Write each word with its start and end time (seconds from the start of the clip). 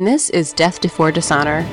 This 0.00 0.30
is 0.30 0.54
Death 0.54 0.80
Before 0.80 1.12
Dishonor. 1.12 1.68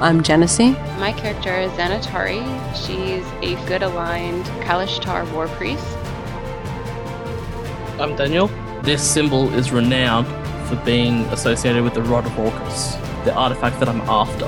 I'm 0.00 0.22
Genesee. 0.22 0.70
My 1.00 1.12
character 1.12 1.52
is 1.52 1.72
Xanatari. 1.72 2.44
She's 2.76 3.26
a 3.42 3.56
good 3.66 3.82
aligned 3.82 4.44
Kalashtar 4.62 5.28
war 5.32 5.48
priest. 5.48 5.84
I'm 7.98 8.14
Daniel. 8.14 8.46
This 8.82 9.02
symbol 9.02 9.52
is 9.52 9.72
renowned 9.72 10.28
for 10.68 10.76
being 10.84 11.24
associated 11.32 11.82
with 11.82 11.94
the 11.94 12.02
Rod 12.02 12.24
of 12.24 12.38
Orcus, 12.38 12.94
the 13.24 13.34
artifact 13.34 13.80
that 13.80 13.88
I'm 13.88 14.02
after. 14.02 14.46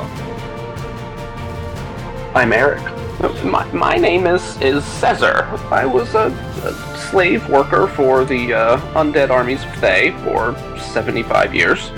I'm 2.39 2.53
Eric. 2.53 2.98
My, 3.21 3.69
my 3.73 3.97
name 3.97 4.29
is, 4.29 4.61
is 4.61 4.85
Caesar. 4.85 5.43
I 5.73 5.85
was 5.85 6.15
a, 6.15 6.27
a 6.63 6.73
slave 7.11 7.49
worker 7.49 7.89
for 7.89 8.25
the 8.25 8.55
uh, 8.55 8.77
undead 8.95 9.31
armies 9.31 9.65
of 9.65 9.75
Thay 9.77 10.13
for 10.23 10.57
75 10.79 11.53
years. 11.53 11.91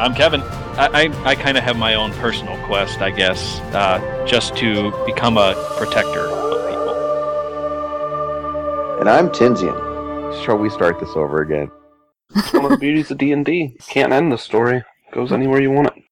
I'm 0.00 0.16
Kevin. 0.16 0.40
I, 0.76 0.88
I, 1.04 1.30
I 1.30 1.34
kind 1.36 1.56
of 1.56 1.62
have 1.62 1.76
my 1.76 1.94
own 1.94 2.12
personal 2.14 2.56
quest, 2.66 3.02
I 3.02 3.12
guess, 3.12 3.60
uh, 3.72 4.26
just 4.26 4.56
to 4.56 4.90
become 5.06 5.38
a 5.38 5.54
protector 5.76 6.26
of 6.26 6.68
people. 6.68 6.94
And 8.98 9.08
I'm 9.08 9.28
Tinsian. 9.28 10.44
Shall 10.44 10.58
we 10.58 10.68
start 10.70 10.98
this 10.98 11.10
over 11.10 11.40
again? 11.40 11.70
It's 12.34 12.52
one 12.52 12.64
of 12.64 12.72
the 12.72 12.78
beauties 12.78 13.12
of 13.12 13.18
D&D. 13.18 13.76
Can't 13.86 14.12
end 14.12 14.32
the 14.32 14.38
story. 14.38 14.82
Goes 15.12 15.30
anywhere 15.30 15.60
you 15.60 15.70
want 15.70 15.96
it. 15.96 16.03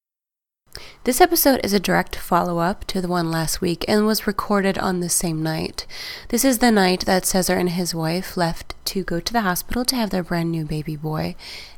This 1.05 1.19
episode 1.19 1.59
is 1.65 1.73
a 1.73 1.81
direct 1.81 2.15
follow 2.15 2.59
up 2.59 2.85
to 2.85 3.01
the 3.01 3.09
one 3.09 3.29
last 3.29 3.59
week 3.59 3.83
and 3.89 4.05
was 4.05 4.25
recorded 4.25 4.77
on 4.77 5.01
the 5.01 5.09
same 5.09 5.43
night. 5.43 5.85
This 6.29 6.45
is 6.45 6.59
the 6.59 6.71
night 6.71 7.01
that 7.01 7.25
Caesar 7.25 7.55
and 7.57 7.71
his 7.71 7.93
wife 7.93 8.37
left 8.37 8.73
to 8.85 9.03
go 9.03 9.19
to 9.19 9.33
the 9.33 9.41
hospital 9.41 9.83
to 9.83 9.97
have 9.97 10.11
their 10.11 10.23
brand 10.23 10.49
new 10.49 10.63
baby 10.63 10.95
boy, 10.95 11.35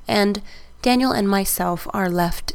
and 0.07 0.43
Daniel 0.83 1.11
and 1.11 1.27
myself 1.27 1.87
are 1.91 2.07
left 2.07 2.53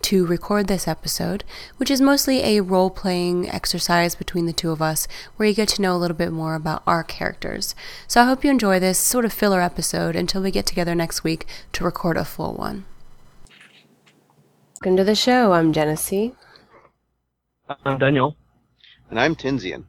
to 0.00 0.24
record 0.24 0.66
this 0.66 0.88
episode, 0.88 1.44
which 1.76 1.90
is 1.90 2.00
mostly 2.00 2.42
a 2.42 2.62
role 2.62 2.88
playing 2.88 3.50
exercise 3.50 4.14
between 4.14 4.46
the 4.46 4.54
two 4.54 4.70
of 4.70 4.80
us 4.80 5.06
where 5.36 5.46
you 5.46 5.54
get 5.54 5.68
to 5.68 5.82
know 5.82 5.94
a 5.94 5.98
little 5.98 6.16
bit 6.16 6.32
more 6.32 6.54
about 6.54 6.82
our 6.86 7.04
characters. 7.04 7.74
So 8.08 8.22
I 8.22 8.24
hope 8.24 8.44
you 8.44 8.50
enjoy 8.50 8.80
this 8.80 8.98
sort 8.98 9.26
of 9.26 9.32
filler 9.34 9.60
episode 9.60 10.16
until 10.16 10.40
we 10.40 10.50
get 10.52 10.64
together 10.64 10.94
next 10.94 11.22
week 11.22 11.46
to 11.72 11.84
record 11.84 12.16
a 12.16 12.24
full 12.24 12.54
one. 12.54 12.86
Welcome 14.82 14.96
to 14.96 15.04
the 15.04 15.14
show. 15.14 15.52
I'm 15.52 15.72
Genesee. 15.72 16.32
I'm 17.84 17.98
Daniel. 17.98 18.36
And 19.10 19.20
I'm 19.20 19.36
Tinsian. 19.36 19.84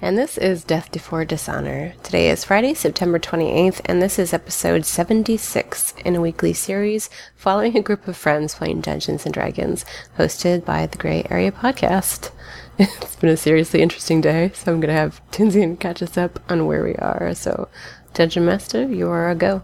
And 0.00 0.16
this 0.16 0.38
is 0.38 0.62
Death 0.62 0.92
Before 0.92 1.24
Dishonor. 1.24 1.94
Today 2.04 2.30
is 2.30 2.44
Friday, 2.44 2.74
September 2.74 3.18
28th, 3.18 3.80
and 3.86 4.00
this 4.00 4.20
is 4.20 4.32
episode 4.32 4.84
76 4.84 5.94
in 6.04 6.14
a 6.14 6.20
weekly 6.20 6.52
series 6.52 7.10
following 7.34 7.76
a 7.76 7.82
group 7.82 8.06
of 8.06 8.16
friends 8.16 8.54
playing 8.54 8.82
Dungeons 8.82 9.24
and 9.24 9.34
Dragons, 9.34 9.84
hosted 10.16 10.64
by 10.64 10.86
the 10.86 10.96
Gray 10.96 11.26
Area 11.28 11.50
Podcast. 11.50 12.30
It's 12.78 13.16
been 13.16 13.30
a 13.30 13.36
seriously 13.36 13.82
interesting 13.82 14.20
day, 14.20 14.52
so 14.54 14.72
I'm 14.72 14.78
going 14.78 14.94
to 14.94 15.00
have 15.00 15.20
Tinsian 15.32 15.76
catch 15.80 16.02
us 16.02 16.16
up 16.16 16.38
on 16.48 16.66
where 16.66 16.84
we 16.84 16.94
are. 16.94 17.34
So, 17.34 17.68
Dungeon 18.14 18.44
Master, 18.44 18.84
you 18.84 19.08
are 19.08 19.28
a 19.28 19.34
go. 19.34 19.62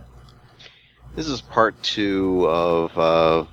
This 1.15 1.29
is 1.29 1.41
part 1.41 1.81
two 1.85 2.49
of 2.49 2.99
uh, 2.99 3.45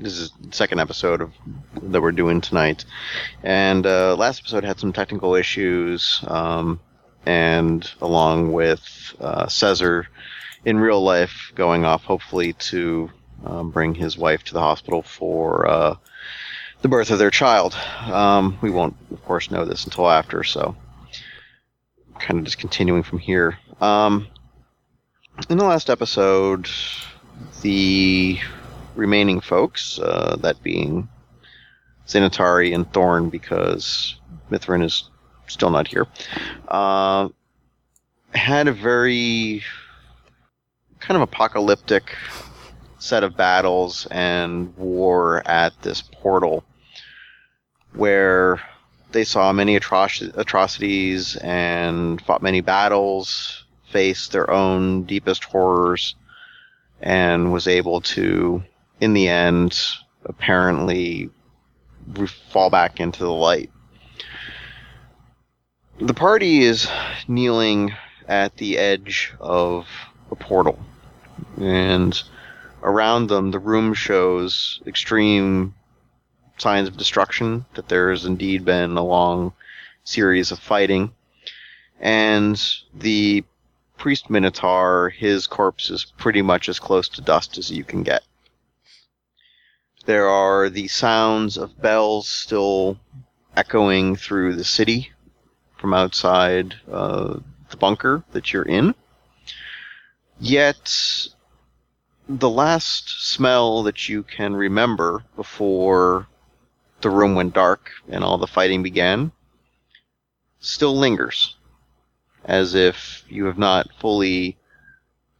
this 0.00 0.18
is 0.18 0.30
the 0.40 0.52
second 0.52 0.80
episode 0.80 1.20
of 1.20 1.32
that 1.82 2.00
we're 2.00 2.12
doing 2.12 2.40
tonight, 2.40 2.84
and 3.42 3.86
uh, 3.86 4.16
last 4.16 4.40
episode 4.40 4.64
had 4.64 4.80
some 4.80 4.92
technical 4.92 5.34
issues, 5.34 6.24
um, 6.26 6.80
and 7.26 7.90
along 8.00 8.52
with 8.52 9.14
uh, 9.20 9.46
Caesar 9.46 10.08
in 10.64 10.78
real 10.78 11.02
life 11.02 11.52
going 11.54 11.84
off, 11.84 12.02
hopefully 12.04 12.54
to 12.54 13.10
um, 13.44 13.70
bring 13.70 13.94
his 13.94 14.16
wife 14.16 14.42
to 14.44 14.54
the 14.54 14.60
hospital 14.60 15.02
for 15.02 15.68
uh, 15.68 15.94
the 16.82 16.88
birth 16.88 17.10
of 17.10 17.18
their 17.18 17.30
child. 17.30 17.74
Um, 18.06 18.58
we 18.62 18.70
won't, 18.70 18.96
of 19.10 19.22
course, 19.24 19.50
know 19.50 19.64
this 19.64 19.84
until 19.84 20.10
after, 20.10 20.44
so 20.44 20.76
kind 22.18 22.38
of 22.38 22.44
just 22.44 22.58
continuing 22.58 23.02
from 23.02 23.18
here. 23.18 23.58
Um, 23.80 24.28
in 25.48 25.58
the 25.58 25.64
last 25.64 25.88
episode, 25.88 26.68
the 27.62 28.38
remaining 28.94 29.40
folks, 29.40 29.98
uh, 29.98 30.36
that 30.40 30.62
being 30.62 31.08
Xanatari 32.06 32.74
and 32.74 32.90
Thorn, 32.92 33.30
because 33.30 34.16
Mithrin 34.50 34.84
is 34.84 35.10
still 35.46 35.70
not 35.70 35.88
here, 35.88 36.06
uh, 36.68 37.28
had 38.34 38.68
a 38.68 38.72
very 38.72 39.62
kind 41.00 41.16
of 41.16 41.22
apocalyptic 41.22 42.14
set 42.98 43.24
of 43.24 43.36
battles 43.36 44.06
and 44.10 44.76
war 44.76 45.42
at 45.48 45.80
this 45.82 46.02
portal 46.02 46.64
where 47.94 48.60
they 49.12 49.24
saw 49.24 49.52
many 49.52 49.78
atroci- 49.78 50.36
atrocities 50.36 51.36
and 51.36 52.20
fought 52.22 52.42
many 52.42 52.60
battles, 52.60 53.64
faced 53.90 54.32
their 54.32 54.50
own 54.50 55.02
deepest 55.04 55.44
horrors, 55.44 56.14
and 57.00 57.52
was 57.52 57.66
able 57.66 58.00
to 58.00 58.62
in 59.00 59.14
the 59.14 59.28
end, 59.28 59.78
apparently 60.24 61.30
we 62.16 62.26
fall 62.26 62.70
back 62.70 63.00
into 63.00 63.20
the 63.20 63.32
light. 63.32 63.70
The 65.98 66.14
party 66.14 66.62
is 66.62 66.88
kneeling 67.26 67.94
at 68.28 68.56
the 68.56 68.78
edge 68.78 69.34
of 69.40 69.86
a 70.30 70.36
portal, 70.36 70.78
and 71.60 72.22
around 72.82 73.28
them, 73.28 73.50
the 73.50 73.58
room 73.58 73.92
shows 73.92 74.80
extreme 74.86 75.74
signs 76.58 76.88
of 76.88 76.96
destruction, 76.96 77.64
that 77.74 77.88
there 77.88 78.10
has 78.10 78.24
indeed 78.24 78.64
been 78.64 78.96
a 78.96 79.04
long 79.04 79.52
series 80.04 80.52
of 80.52 80.58
fighting, 80.58 81.12
and 82.00 82.62
the 82.94 83.44
priest 83.98 84.30
Minotaur, 84.30 85.10
his 85.10 85.46
corpse 85.46 85.90
is 85.90 86.06
pretty 86.16 86.40
much 86.40 86.68
as 86.68 86.78
close 86.78 87.08
to 87.10 87.20
dust 87.20 87.58
as 87.58 87.70
you 87.70 87.84
can 87.84 88.02
get. 88.02 88.22
There 90.10 90.28
are 90.28 90.68
the 90.68 90.88
sounds 90.88 91.56
of 91.56 91.80
bells 91.80 92.28
still 92.28 92.98
echoing 93.56 94.16
through 94.16 94.56
the 94.56 94.64
city 94.64 95.12
from 95.76 95.94
outside 95.94 96.74
uh, 96.90 97.38
the 97.70 97.76
bunker 97.76 98.24
that 98.32 98.52
you're 98.52 98.64
in. 98.64 98.96
Yet, 100.40 101.28
the 102.28 102.50
last 102.50 103.24
smell 103.24 103.84
that 103.84 104.08
you 104.08 104.24
can 104.24 104.56
remember 104.56 105.22
before 105.36 106.26
the 107.02 107.10
room 107.10 107.36
went 107.36 107.54
dark 107.54 107.92
and 108.08 108.24
all 108.24 108.36
the 108.36 108.48
fighting 108.48 108.82
began 108.82 109.30
still 110.58 110.98
lingers, 110.98 111.54
as 112.44 112.74
if 112.74 113.24
you 113.28 113.44
have 113.44 113.58
not 113.58 113.94
fully 114.00 114.56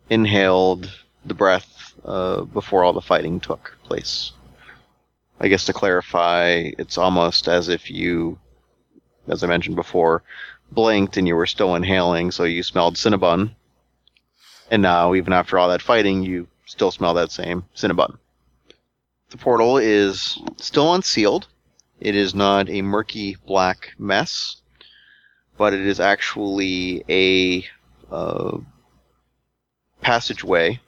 inhaled 0.09 0.89
the 1.25 1.35
breath 1.35 1.93
uh, 2.05 2.43
before 2.43 2.85
all 2.85 2.93
the 2.93 3.01
fighting 3.01 3.41
took 3.41 3.77
place. 3.83 4.31
I 5.41 5.49
guess 5.49 5.65
to 5.67 5.73
clarify, 5.73 6.71
it's 6.79 6.99
almost 6.99 7.49
as 7.49 7.69
if 7.69 7.91
you, 7.91 8.39
as 9.27 9.43
I 9.43 9.47
mentioned 9.47 9.77
before, 9.77 10.23
blinked 10.71 11.17
and 11.17 11.27
you 11.27 11.35
were 11.35 11.47
still 11.47 11.75
inhaling, 11.75 12.31
so 12.31 12.45
you 12.45 12.63
smelled 12.63 12.97
Cinnabon. 12.97 13.55
And 14.71 14.83
now, 14.83 15.15
even 15.15 15.33
after 15.33 15.59
all 15.59 15.71
that 15.71 15.81
fighting, 15.81 16.23
you 16.23 16.47
still 16.67 16.91
smell 16.91 17.15
that 17.15 17.33
same 17.33 17.65
Cinnabon. 17.75 18.19
The 19.31 19.39
portal 19.39 19.79
is 19.79 20.39
still 20.59 20.93
unsealed. 20.93 21.47
It 22.01 22.15
is 22.15 22.35
not 22.35 22.69
a 22.69 22.83
murky 22.83 23.37
black 23.47 23.95
mess, 23.99 24.57
but 25.57 25.73
it 25.73 25.87
is 25.87 26.01
actually 26.01 27.03
a 27.09 27.65
uh, 28.13 28.59
passageway 30.03 30.81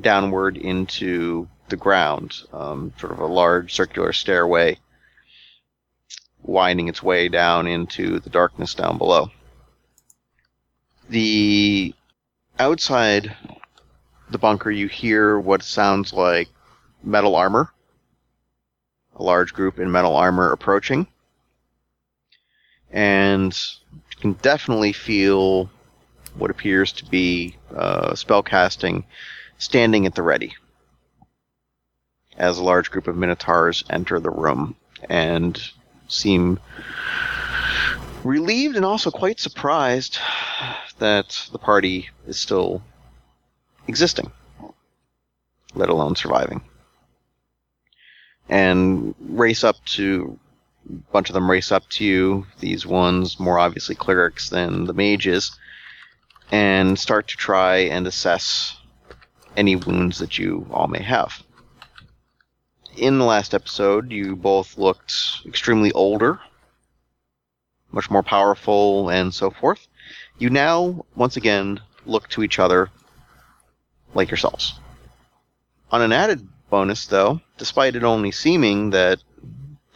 downward 0.00 0.56
into 0.56 1.48
the 1.68 1.76
ground, 1.76 2.34
um, 2.52 2.92
sort 2.98 3.12
of 3.12 3.18
a 3.18 3.26
large 3.26 3.74
circular 3.74 4.12
stairway 4.12 4.78
winding 6.42 6.88
its 6.88 7.02
way 7.02 7.28
down 7.28 7.66
into 7.66 8.20
the 8.20 8.30
darkness 8.30 8.74
down 8.74 8.98
below. 8.98 9.30
The 11.08 11.94
outside 12.58 13.36
the 14.30 14.38
bunker, 14.38 14.70
you 14.70 14.88
hear 14.88 15.38
what 15.38 15.62
sounds 15.62 16.12
like 16.12 16.48
metal 17.02 17.36
armor. 17.36 17.72
A 19.16 19.22
large 19.22 19.54
group 19.54 19.78
in 19.78 19.90
metal 19.90 20.16
armor 20.16 20.52
approaching. 20.52 21.06
And 22.90 23.56
you 23.92 24.16
can 24.20 24.32
definitely 24.34 24.92
feel 24.92 25.70
what 26.36 26.50
appears 26.50 26.92
to 26.92 27.04
be 27.06 27.56
uh, 27.74 28.10
spellcasting 28.12 29.04
standing 29.58 30.06
at 30.06 30.14
the 30.14 30.22
ready 30.22 30.54
as 32.36 32.58
a 32.58 32.64
large 32.64 32.90
group 32.90 33.06
of 33.06 33.16
minotaurs 33.16 33.84
enter 33.90 34.20
the 34.20 34.30
room 34.30 34.76
and 35.08 35.60
seem 36.08 36.58
relieved 38.24 38.76
and 38.76 38.84
also 38.84 39.10
quite 39.10 39.40
surprised 39.40 40.18
that 40.98 41.48
the 41.52 41.58
party 41.58 42.08
is 42.26 42.38
still 42.38 42.82
existing, 43.88 44.30
let 45.74 45.88
alone 45.88 46.16
surviving. 46.16 46.62
And 48.48 49.14
race 49.20 49.64
up 49.64 49.76
to 49.86 50.38
a 50.88 51.12
bunch 51.12 51.28
of 51.28 51.34
them 51.34 51.50
race 51.50 51.72
up 51.72 51.88
to 51.90 52.04
you, 52.04 52.46
these 52.60 52.86
ones 52.86 53.40
more 53.40 53.58
obviously 53.58 53.94
clerics 53.94 54.48
than 54.50 54.84
the 54.84 54.94
mages, 54.94 55.56
and 56.52 56.98
start 56.98 57.28
to 57.28 57.36
try 57.36 57.76
and 57.76 58.06
assess 58.06 58.76
any 59.56 59.74
wounds 59.74 60.18
that 60.18 60.38
you 60.38 60.66
all 60.70 60.86
may 60.86 61.02
have. 61.02 61.42
In 62.96 63.18
the 63.18 63.26
last 63.26 63.52
episode, 63.52 64.10
you 64.10 64.34
both 64.36 64.78
looked 64.78 65.12
extremely 65.44 65.92
older, 65.92 66.40
much 67.92 68.10
more 68.10 68.22
powerful, 68.22 69.10
and 69.10 69.34
so 69.34 69.50
forth. 69.50 69.86
You 70.38 70.48
now, 70.48 71.04
once 71.14 71.36
again, 71.36 71.80
look 72.06 72.26
to 72.30 72.42
each 72.42 72.58
other 72.58 72.90
like 74.14 74.30
yourselves. 74.30 74.80
On 75.90 76.00
an 76.00 76.12
added 76.12 76.48
bonus, 76.70 77.06
though, 77.06 77.42
despite 77.58 77.96
it 77.96 78.02
only 78.02 78.30
seeming 78.30 78.90
that, 78.90 79.22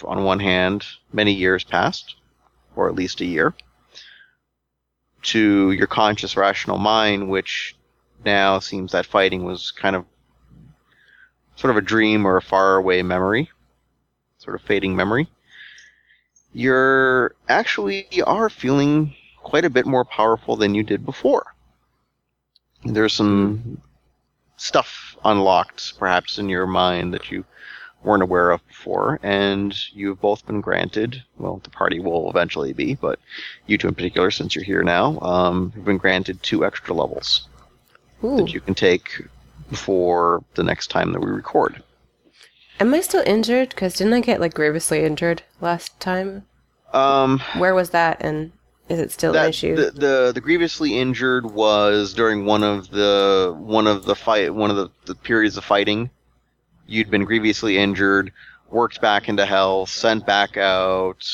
on 0.05 0.25
one 0.25 0.41
hand, 0.41 0.85
many 1.11 1.33
years 1.33 1.65
passed, 1.65 2.17
or 2.77 2.87
at 2.87 2.95
least 2.95 3.23
a 3.23 3.27
year, 3.27 3.55
to 5.23 5.73
your 5.73 5.87
conscious, 5.87 6.37
rational 6.37 6.77
mind, 6.77 7.31
which 7.31 7.77
now 8.27 8.59
seems 8.59 8.93
that 8.93 9.07
fighting 9.07 9.45
was 9.45 9.71
kind 9.71 9.97
of 9.97 10.05
sort 11.61 11.71
of 11.71 11.77
a 11.77 11.83
dream 11.83 12.27
or 12.27 12.39
a 12.39 12.43
faraway 12.43 13.03
memory, 13.03 13.51
sort 14.39 14.57
of 14.57 14.63
fading 14.63 14.97
memory. 14.97 15.29
You're 16.55 17.35
actually 17.49 18.07
are 18.23 18.49
feeling 18.49 19.15
quite 19.37 19.67
a 19.67 19.71
bit 19.71 19.85
more 19.85 20.07
powerful 20.07 20.57
than 20.57 20.75
you 20.75 20.83
did 20.83 21.05
before. 21.05 21.55
There's 22.85 23.13
some 23.13 23.83
stuff 24.57 25.17
unlocked, 25.23 25.99
perhaps 25.99 26.39
in 26.39 26.49
your 26.49 26.67
mind 26.67 27.13
that 27.13 27.31
you 27.31 27.45
weren't 28.03 28.23
aware 28.23 28.51
of 28.53 28.67
before, 28.67 29.21
and 29.23 29.75
you've 29.93 30.21
both 30.23 30.47
been 30.47 30.63
granted. 30.63 31.23
Well, 31.37 31.61
the 31.63 31.69
party 31.69 32.01
will 32.01 32.31
eventually 32.31 32.73
be, 32.73 32.95
but 32.95 33.19
you 33.67 33.77
two 33.77 33.89
in 33.89 33.95
particular, 33.95 34.31
since 34.31 34.55
you're 34.55 34.65
here 34.65 34.83
now, 34.83 35.21
um, 35.21 35.73
have 35.73 35.85
been 35.85 35.99
granted 35.99 36.43
two 36.43 36.65
extra 36.65 36.95
levels 36.95 37.47
Ooh. 38.25 38.39
that 38.39 38.55
you 38.55 38.63
can 38.63 38.75
take 38.75 39.21
before 39.71 40.45
the 40.55 40.63
next 40.63 40.89
time 40.89 41.13
that 41.13 41.21
we 41.21 41.31
record. 41.31 41.83
Am 42.79 42.93
I 42.93 43.01
still 43.01 43.23
injured? 43.27 43.71
Because 43.71 43.95
didn't 43.95 44.13
I 44.15 44.21
get 44.21 44.41
like 44.41 44.55
grievously 44.55 45.05
injured 45.05 45.43
last 45.61 45.99
time? 46.01 46.47
Um, 46.93 47.41
Where 47.57 47.75
was 47.75 47.91
that, 47.91 48.19
and 48.21 48.53
is 48.89 48.99
it 48.99 49.13
still 49.13 49.37
an 49.37 49.49
issue? 49.49 49.77
the, 49.77 49.91
the 49.93 50.33
the 50.35 50.41
grievously 50.41 50.99
injured 50.99 51.47
was 51.47 52.13
during 52.13 52.45
one 52.45 52.65
of 52.65 52.91
the 52.91 53.55
one 53.57 53.87
of 53.87 54.05
the 54.05 54.17
fight 54.17 54.53
one 54.55 54.71
of 54.71 54.77
the, 54.77 54.89
the 55.07 55.15
periods 55.15 55.57
of 55.57 55.65
fighting. 55.65 56.11
You'd 56.87 57.11
been 57.11 57.25
grievously 57.25 57.79
injured, 57.79 58.33
worked 58.69 59.01
back 59.01 59.29
into 59.29 59.47
hell, 59.47 59.87
sent 59.87 60.27
back 60.27 60.57
out. 60.57 61.25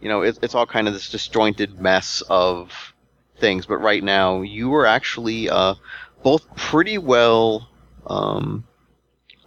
You 0.00 0.08
know, 0.08 0.22
it, 0.22 0.38
it's 0.42 0.54
all 0.54 0.66
kind 0.66 0.88
of 0.88 0.94
this 0.94 1.10
disjointed 1.10 1.80
mess 1.80 2.22
of 2.28 2.94
things. 3.38 3.66
But 3.66 3.78
right 3.78 4.02
now, 4.02 4.42
you 4.42 4.74
are 4.74 4.86
actually 4.86 5.48
uh, 5.48 5.74
both 6.22 6.46
pretty 6.56 6.98
well 6.98 7.68
um, 8.06 8.64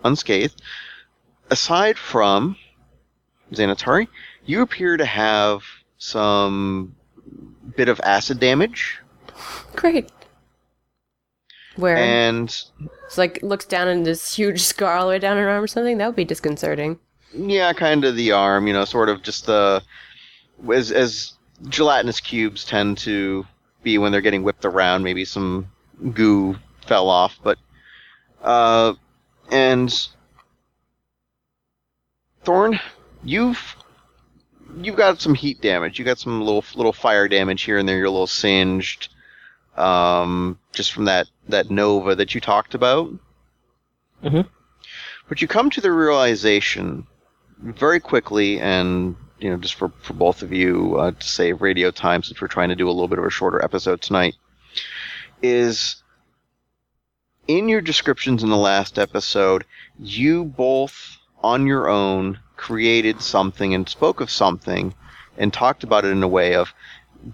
unscathed. 0.03 0.61
Aside 1.49 1.97
from 1.97 2.55
Xanatari, 3.51 4.07
you 4.45 4.61
appear 4.61 4.97
to 4.97 5.05
have 5.05 5.63
some 5.97 6.95
bit 7.75 7.89
of 7.89 7.99
acid 8.01 8.39
damage, 8.39 8.99
Great. 9.75 10.11
Where 11.77 11.95
and 11.95 12.49
it's 13.05 13.17
like 13.17 13.41
looks 13.41 13.65
down 13.65 13.87
and 13.87 14.05
this 14.05 14.35
huge 14.35 14.61
scar 14.61 14.97
all 14.97 15.05
the 15.05 15.11
way 15.11 15.19
down 15.19 15.37
her 15.37 15.49
arm 15.49 15.63
or 15.63 15.67
something. 15.67 15.97
That 15.97 16.07
would 16.07 16.15
be 16.17 16.25
disconcerting. 16.25 16.99
yeah, 17.33 17.71
kind 17.73 18.03
of 18.03 18.15
the 18.15 18.33
arm. 18.33 18.67
You 18.67 18.73
know, 18.73 18.83
sort 18.85 19.07
of 19.09 19.23
just 19.23 19.45
the 19.45 19.81
as 20.71 20.91
as 20.91 21.33
gelatinous 21.69 22.19
cubes 22.19 22.65
tend 22.65 22.97
to 22.99 23.45
be 23.83 23.97
when 23.97 24.11
they're 24.11 24.21
getting 24.21 24.43
whipped 24.43 24.65
around. 24.65 25.03
Maybe 25.03 25.23
some 25.23 25.71
goo 26.13 26.57
fell 26.87 27.09
off, 27.09 27.39
but 27.43 27.57
uh, 28.41 28.93
and 29.51 30.07
Thorn, 32.43 32.79
you've 33.23 33.75
you've 34.77 34.95
got 34.95 35.21
some 35.21 35.35
heat 35.35 35.61
damage. 35.61 35.99
You 35.99 36.05
got 36.05 36.19
some 36.19 36.41
little 36.41 36.63
little 36.75 36.93
fire 36.93 37.27
damage 37.27 37.63
here 37.63 37.77
and 37.77 37.87
there. 37.87 37.97
You're 37.97 38.05
a 38.05 38.11
little 38.11 38.27
singed, 38.27 39.09
um, 39.77 40.57
just 40.71 40.91
from 40.93 41.05
that 41.05 41.27
that 41.49 41.69
nova 41.69 42.15
that 42.15 42.33
you 42.33 42.41
talked 42.41 42.73
about. 42.73 43.11
Mhm. 44.23 44.47
But 45.29 45.41
you 45.41 45.47
come 45.47 45.69
to 45.69 45.81
the 45.81 45.91
realization 45.91 47.05
very 47.59 47.99
quickly, 47.99 48.59
and 48.59 49.15
you 49.39 49.49
know, 49.49 49.57
just 49.57 49.75
for 49.75 49.91
for 50.01 50.13
both 50.13 50.41
of 50.41 50.51
you 50.51 50.95
uh, 50.97 51.11
to 51.11 51.27
save 51.27 51.61
radio 51.61 51.91
time, 51.91 52.23
since 52.23 52.41
we're 52.41 52.47
trying 52.47 52.69
to 52.69 52.75
do 52.75 52.87
a 52.87 52.91
little 52.91 53.07
bit 53.07 53.19
of 53.19 53.25
a 53.25 53.29
shorter 53.29 53.63
episode 53.63 54.01
tonight, 54.01 54.35
is 55.41 56.01
in 57.47 57.67
your 57.67 57.81
descriptions 57.81 58.43
in 58.43 58.49
the 58.49 58.57
last 58.57 58.97
episode, 58.99 59.65
you 59.99 60.45
both 60.45 61.17
on 61.43 61.65
your 61.65 61.89
own 61.89 62.39
created 62.55 63.21
something 63.21 63.73
and 63.73 63.89
spoke 63.89 64.21
of 64.21 64.29
something 64.29 64.93
and 65.37 65.51
talked 65.51 65.83
about 65.83 66.05
it 66.05 66.11
in 66.11 66.23
a 66.23 66.27
way 66.27 66.55
of 66.55 66.73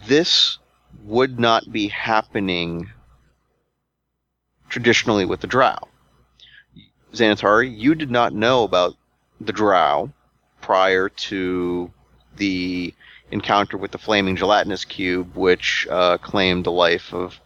this 0.07 0.57
would 1.03 1.39
not 1.39 1.71
be 1.71 1.87
happening 1.87 2.89
traditionally 4.69 5.25
with 5.25 5.41
the 5.41 5.47
drow. 5.47 5.77
Xanatari, 7.13 7.77
you 7.77 7.95
did 7.95 8.11
not 8.11 8.33
know 8.33 8.63
about 8.63 8.95
the 9.39 9.53
drow 9.53 10.11
prior 10.61 11.09
to 11.09 11.91
the 12.37 12.93
encounter 13.31 13.77
with 13.77 13.91
the 13.91 13.97
flaming 13.97 14.35
gelatinous 14.35 14.85
cube, 14.85 15.35
which 15.35 15.87
uh, 15.89 16.17
claimed 16.17 16.65
the 16.65 16.71
life 16.71 17.13
of 17.13 17.39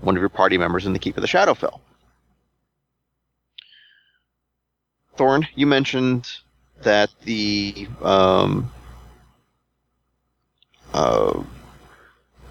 one 0.00 0.16
of 0.16 0.20
your 0.20 0.28
party 0.28 0.58
members 0.58 0.86
in 0.86 0.92
the 0.92 0.98
Keep 0.98 1.16
of 1.16 1.22
the 1.22 1.28
Shadowfell. 1.28 1.80
Thorn, 5.16 5.46
you 5.54 5.66
mentioned 5.66 6.30
that 6.82 7.10
the 7.24 7.88
um, 8.02 8.70
uh, 10.94 11.42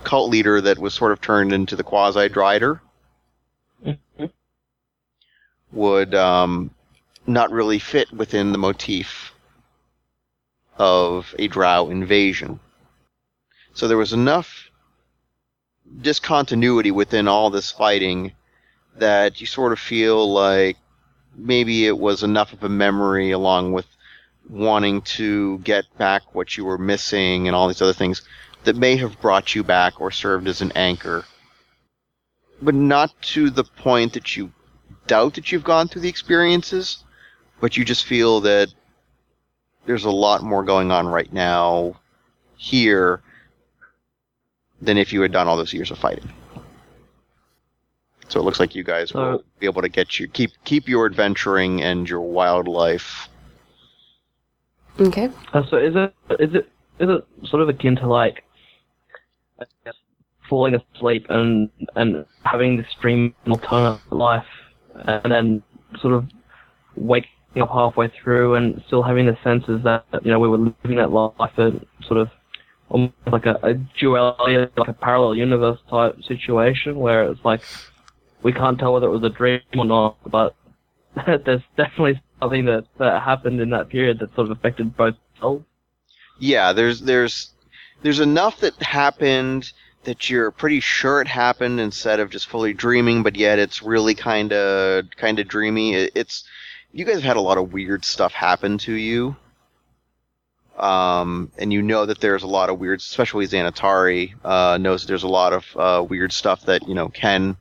cult 0.04 0.30
leader 0.30 0.60
that 0.62 0.78
was 0.78 0.94
sort 0.94 1.12
of 1.14 1.22
turned 1.22 1.54
into 1.54 1.76
the 1.76 1.84
quasi 1.84 2.28
Drider 2.30 2.82
Mhm. 3.86 4.32
would 5.72 6.16
um, 6.16 6.72
not 7.26 7.52
really 7.52 7.80
fit 7.80 8.12
within 8.12 8.52
the 8.52 8.58
motif 8.58 9.34
of 10.78 11.34
a 11.40 11.48
drow 11.48 11.90
invasion. 11.90 12.60
So 13.74 13.88
there 13.88 13.98
was 13.98 14.14
enough 14.14 14.67
discontinuity 16.02 16.92
within 16.92 17.28
all 17.28 17.50
this 17.50 17.72
fighting 17.72 18.34
that 18.98 19.40
you 19.40 19.48
sort 19.48 19.72
of 19.72 19.80
feel 19.80 20.32
like 20.32 20.78
maybe 21.36 21.86
it 21.86 21.98
was 21.98 22.24
enough 22.24 22.54
of 22.54 22.64
a 22.64 22.70
memory 22.70 23.32
along 23.32 23.72
with 23.72 23.86
wanting 24.50 25.02
to 25.02 25.60
get 25.60 25.86
back 25.98 26.34
what 26.34 26.58
you 26.58 26.66
were 26.66 26.78
missing 26.78 27.48
and 27.48 27.56
all 27.56 27.68
these 27.68 27.82
other 27.82 27.94
things 27.94 28.22
that 28.64 28.76
may 28.76 28.96
have 28.96 29.22
brought 29.22 29.54
you 29.54 29.64
back 29.64 30.00
or 30.02 30.12
served 30.12 30.48
as 30.48 30.62
an 30.62 30.72
anchor. 30.74 31.26
But 32.62 32.76
not 32.76 33.14
to 33.34 33.50
the 33.50 33.64
point 33.64 34.14
that 34.14 34.36
you 34.36 34.52
doubt 35.06 35.36
that 35.36 35.52
you've 35.52 35.64
gone 35.64 35.88
through 35.88 36.02
the 36.02 36.10
experiences, 36.10 37.04
but 37.62 37.78
you 37.78 37.86
just 37.86 38.06
feel 38.06 38.42
that 38.42 38.74
there's 39.86 40.06
a 40.06 40.12
lot 40.12 40.44
more 40.44 40.64
going 40.64 40.92
on 40.92 41.08
right 41.08 41.32
now 41.32 42.00
here 42.58 43.22
than 44.82 44.98
if 44.98 45.12
you 45.14 45.22
had 45.22 45.32
done 45.32 45.48
all 45.48 45.58
those 45.58 45.74
years 45.74 45.92
of 45.92 45.98
fighting. 45.98 46.30
So 48.30 48.40
it 48.40 48.44
looks 48.44 48.60
like 48.60 48.76
you 48.76 48.84
guys 48.84 49.14
will 49.14 49.40
So- 49.40 49.44
be 49.60 49.66
able 49.68 49.82
to 49.82 49.90
get 49.90 50.20
you 50.20 50.28
keep 50.28 50.52
keep 50.66 50.88
your 50.88 51.06
adventuring 51.06 51.82
and 51.82 52.08
your 52.10 52.22
wildlife. 52.22 53.30
Okay. 55.00 55.30
Uh, 55.54 55.64
so 55.70 55.78
is 55.78 55.96
it 55.96 56.14
is 56.40 56.54
it 56.54 56.70
is 57.00 57.10
it 57.10 57.26
sort 57.48 57.62
of 57.62 57.70
akin 57.70 57.96
to 57.98 58.08
like 58.08 58.44
I 59.60 59.66
guess, 59.86 59.94
falling 60.50 60.76
asleep 60.76 61.28
and 61.30 61.70
and 61.96 62.26
having 62.44 62.78
this 62.78 62.88
dream 63.00 63.34
alternate 63.48 64.00
life 64.12 64.46
and 65.06 65.32
then 65.32 65.64
sort 66.02 66.14
of 66.16 66.26
waking 66.96 67.30
up 67.62 67.70
halfway 67.70 68.08
through 68.10 68.56
and 68.56 68.84
still 68.88 69.04
having 69.04 69.26
the 69.26 69.38
senses 69.44 69.82
that 69.84 70.04
you 70.24 70.32
know 70.32 70.40
we 70.40 70.48
were 70.50 70.58
living 70.58 70.98
that 70.98 71.12
life 71.12 71.58
and 71.58 71.86
sort 72.04 72.20
of 72.20 72.30
almost 72.90 73.14
like 73.32 73.46
a, 73.46 73.60
a 73.64 73.74
duality, 73.74 74.72
like 74.78 74.88
a 74.88 74.94
parallel 74.94 75.36
universe 75.36 75.80
type 75.90 76.22
situation 76.24 76.98
where 76.98 77.24
it's 77.30 77.44
like 77.44 77.62
we 78.44 78.54
can't 78.54 78.80
tell 78.80 78.94
whether 78.94 79.08
it 79.08 79.12
was 79.12 79.24
a 79.24 79.30
dream 79.30 79.62
or 79.78 79.86
not, 79.86 80.18
but 80.30 80.56
there's 81.46 81.62
definitely 81.76 82.22
something 82.40 82.66
that, 82.66 82.86
that 83.00 83.22
happened 83.22 83.60
in 83.60 83.70
that 83.72 83.90
period 83.90 84.20
that 84.20 84.34
sort 84.36 84.50
of 84.50 84.58
affected 84.58 84.96
both 84.96 85.16
selves. 85.40 85.66
Yeah, 86.40 86.74
there's 86.74 87.02
there's 87.02 87.54
there's 88.04 88.20
enough 88.20 88.60
that 88.60 88.82
happened 88.82 89.72
that 90.04 90.30
you're 90.30 90.52
pretty 90.52 90.80
sure 90.80 91.20
it 91.20 91.28
happened 91.28 91.80
instead 91.80 92.20
of 92.20 92.30
just 92.30 92.48
fully 92.48 92.74
dreaming, 92.74 93.24
but 93.24 93.36
yet 93.36 93.60
it's 93.60 93.82
really 93.82 94.14
kind 94.16 94.54
of 94.54 95.06
kind 95.18 95.40
of 95.40 95.48
dreamy. 95.48 95.96
It, 95.96 96.12
it's 96.16 96.44
you 96.92 97.06
guys 97.06 97.16
have 97.16 97.24
had 97.24 97.38
a 97.38 97.42
lot 97.42 97.58
of 97.58 97.74
weird 97.74 98.06
stuff 98.06 98.34
happen 98.34 98.78
to 98.80 98.94
you, 98.94 99.36
um, 100.78 101.52
and 101.58 101.74
you 101.74 101.82
know 101.82 102.06
that 102.06 102.20
there's 102.20 102.44
a 102.44 102.48
lot 102.48 102.70
of 102.70 102.80
weird, 102.80 103.00
especially 103.00 103.48
Xanatari 103.48 104.34
uh, 104.44 104.78
knows 104.78 105.02
that 105.02 105.08
there's 105.08 105.24
a 105.24 105.28
lot 105.28 105.54
of 105.54 105.66
uh, 105.76 106.04
weird 106.04 106.32
stuff 106.32 106.64
that 106.64 106.88
you 106.88 106.94
know 106.94 107.10
can 107.10 107.58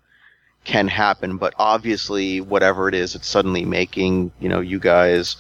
can 0.65 0.89
happen. 0.89 1.39
But 1.39 1.55
obviously, 1.59 2.41
whatever 2.41 2.89
it 2.89 2.95
is, 2.95 3.15
it's 3.15 3.29
suddenly 3.29 3.65
making 3.65 4.33
you 4.41 4.49
know 4.49 4.61
you 4.61 4.79
guys 4.79 5.37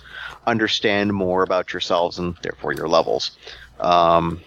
understand 0.47 1.13
more 1.13 1.43
about 1.43 1.73
yourselves 1.73 2.19
and 2.19 2.37
therefore 2.43 2.73
your 2.73 2.89
levels. 2.89 3.33
Um, 3.81 4.41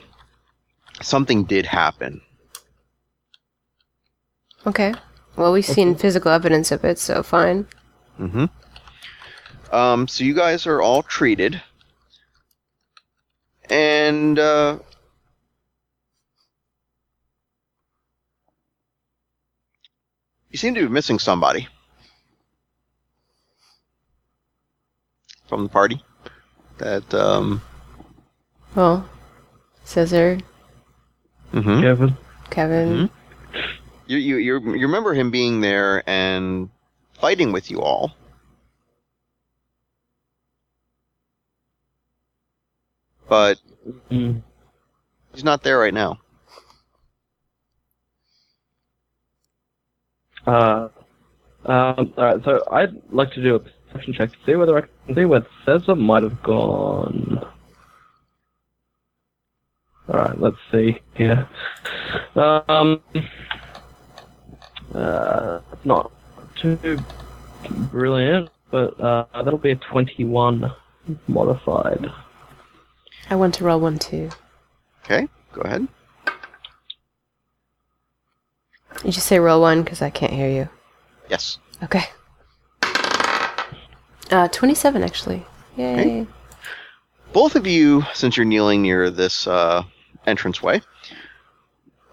something 1.02 1.44
did 1.44 1.66
happen. 1.66 2.22
Okay. 4.66 4.94
Well, 5.36 5.54
we've 5.54 5.66
seen 5.66 5.96
physical 5.96 6.32
evidence 6.32 6.72
of 6.72 6.84
it, 6.84 7.00
so 7.00 7.24
fine. 7.24 7.66
Mm-hmm. 8.20 8.46
Um, 9.74 10.08
so 10.08 10.24
you 10.24 10.34
guys 10.34 10.68
are 10.68 10.82
all 10.82 11.04
treated, 11.04 11.62
and 13.70 14.38
uh, 14.40 14.80
you 20.50 20.58
seem 20.58 20.74
to 20.76 20.82
be 20.82 20.88
missing 20.88 21.20
somebody 21.20 21.68
from 25.48 25.64
the 25.64 25.70
party. 25.70 26.02
That 26.78 27.14
um, 27.14 27.62
Well, 28.76 29.08
Caesar, 29.84 30.38
mhm. 31.52 31.82
Kevin. 31.82 32.18
Kevin. 32.50 33.10
you, 34.08 34.18
you 34.18 34.38
you 34.38 34.60
you 34.76 34.86
remember 34.88 35.14
him 35.14 35.30
being 35.32 35.62
there 35.62 36.04
and 36.10 36.70
fighting 37.20 37.52
with 37.52 37.70
you 37.70 37.82
all. 37.82 38.14
But 43.30 43.60
Mm. 44.10 44.42
he's 45.34 45.44
not 45.44 45.64
there 45.64 45.80
right 45.80 45.94
now. 45.94 46.20
Uh, 50.48 50.90
um, 51.66 52.14
alright, 52.18 52.44
so 52.44 52.64
I'd 52.72 52.96
like 53.12 53.32
to 53.34 53.44
do 53.44 53.56
a 53.56 53.60
perception 53.60 54.14
check 54.14 54.32
to 54.32 54.38
see 54.46 54.56
whether 54.56 54.78
I 54.78 54.82
can 54.82 55.16
see 55.16 55.26
where 55.26 55.46
Cesar 55.66 55.96
might 55.96 56.24
have 56.24 56.42
gone. 56.42 57.46
Alright, 60.10 60.40
let's 60.40 60.58
see 60.72 61.00
here. 61.16 61.48
Um, 62.36 63.04
uh, 64.96 65.60
not 65.84 66.12
too 66.60 67.06
brilliant, 67.70 68.50
but 68.72 69.00
uh, 69.00 69.26
that'll 69.44 69.60
be 69.60 69.72
a 69.72 69.76
21 69.76 70.72
modified. 71.28 72.08
I 73.30 73.36
want 73.36 73.54
to 73.56 73.64
roll 73.64 73.80
one 73.80 74.00
too. 74.00 74.30
Okay, 75.04 75.28
go 75.54 75.62
ahead. 75.62 75.88
You 79.04 79.12
just 79.12 79.28
say 79.28 79.40
roll 79.40 79.62
one 79.62 79.84
because 79.84 80.02
I 80.02 80.10
can't 80.10 80.34
hear 80.34 80.50
you. 80.50 80.68
Yes. 81.30 81.58
Okay. 81.84 82.04
Uh, 84.32 84.48
27 84.50 85.04
actually. 85.04 85.46
Yay. 85.78 85.94
Okay. 86.22 86.28
both 87.34 87.56
of 87.56 87.66
you, 87.66 88.04
since 88.14 88.36
you're 88.38 88.46
kneeling 88.46 88.82
near 88.82 89.10
this 89.10 89.48
uh, 89.48 89.84
entranceway, 90.28 90.82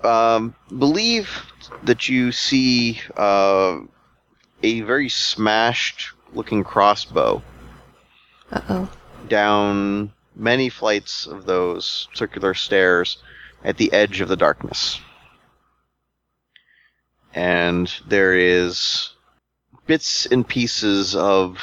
um, 0.04 0.54
believe 0.78 1.28
that 1.82 2.08
you 2.08 2.30
see 2.32 3.00
uh, 3.16 3.78
a 4.62 4.80
very 4.82 5.08
smashed 5.08 6.12
looking 6.32 6.62
crossbow 6.62 7.42
Uh 8.52 8.60
oh. 8.68 8.90
down 9.28 10.12
many 10.36 10.68
flights 10.68 11.26
of 11.26 11.46
those 11.46 12.08
circular 12.14 12.54
stairs 12.54 13.18
at 13.64 13.78
the 13.78 13.92
edge 13.92 14.20
of 14.20 14.28
the 14.28 14.36
darkness. 14.36 15.00
And 17.34 17.92
there 18.06 18.34
is 18.34 19.10
bits 19.86 20.26
and 20.26 20.46
pieces 20.46 21.14
of 21.16 21.58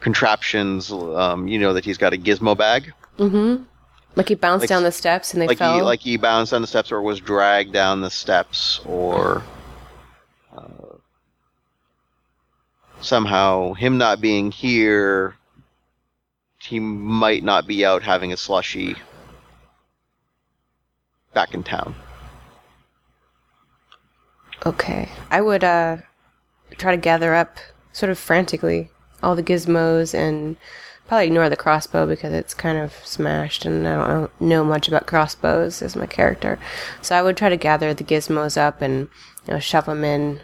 contraptions. 0.00 0.90
Um, 0.92 1.48
you 1.48 1.58
know 1.58 1.72
that 1.74 1.84
he's 1.84 1.98
got 1.98 2.14
a 2.14 2.16
gizmo 2.18 2.56
bag. 2.56 2.92
Mm-hmm. 3.18 3.64
Like 4.16 4.28
he 4.28 4.34
bounced 4.34 4.62
Like- 4.64 4.68
down 4.68 4.82
the 4.84 4.92
steps 4.92 5.32
and 5.32 5.42
they 5.42 5.46
like 5.48 5.58
fell. 5.58 5.74
he 5.76 5.82
like 5.82 6.00
he 6.00 6.16
bounced 6.16 6.52
down 6.52 6.60
the 6.62 6.66
steps 6.68 6.90
or 6.92 7.02
was 7.02 7.20
dragged 7.20 7.72
down 7.72 8.00
the 8.00 8.10
steps 8.10 8.80
or 8.84 9.42
uh, 10.56 10.96
somehow 13.00 13.74
him 13.74 13.98
not 13.98 14.20
being 14.20 14.50
here 14.50 15.34
he 16.60 16.80
might 16.80 17.44
not 17.44 17.66
be 17.66 17.84
out 17.84 18.02
having 18.02 18.32
a 18.32 18.36
slushy 18.36 18.96
back 21.34 21.54
in 21.54 21.62
town 21.62 21.94
Okay. 24.66 25.08
I 25.30 25.40
would 25.40 25.64
uh 25.64 25.98
try 26.76 26.92
to 26.92 27.00
gather 27.00 27.34
up 27.34 27.58
sort 27.92 28.10
of 28.10 28.18
frantically 28.18 28.90
all 29.22 29.34
the 29.34 29.42
gizmos 29.42 30.14
and 30.14 30.56
probably 31.06 31.26
ignore 31.26 31.48
the 31.48 31.56
crossbow 31.56 32.06
because 32.06 32.32
it's 32.32 32.54
kind 32.54 32.78
of 32.78 32.92
smashed 33.04 33.64
and 33.64 33.88
I 33.88 34.06
don't 34.06 34.40
know 34.40 34.62
much 34.64 34.86
about 34.86 35.06
crossbows 35.06 35.80
as 35.80 35.96
my 35.96 36.06
character. 36.06 36.58
So 37.00 37.16
I 37.16 37.22
would 37.22 37.36
try 37.36 37.48
to 37.48 37.56
gather 37.56 37.94
the 37.94 38.04
gizmos 38.04 38.56
up 38.56 38.82
and 38.82 39.08
you 39.46 39.54
know 39.54 39.58
shove 39.60 39.86
them 39.86 40.04
in 40.04 40.40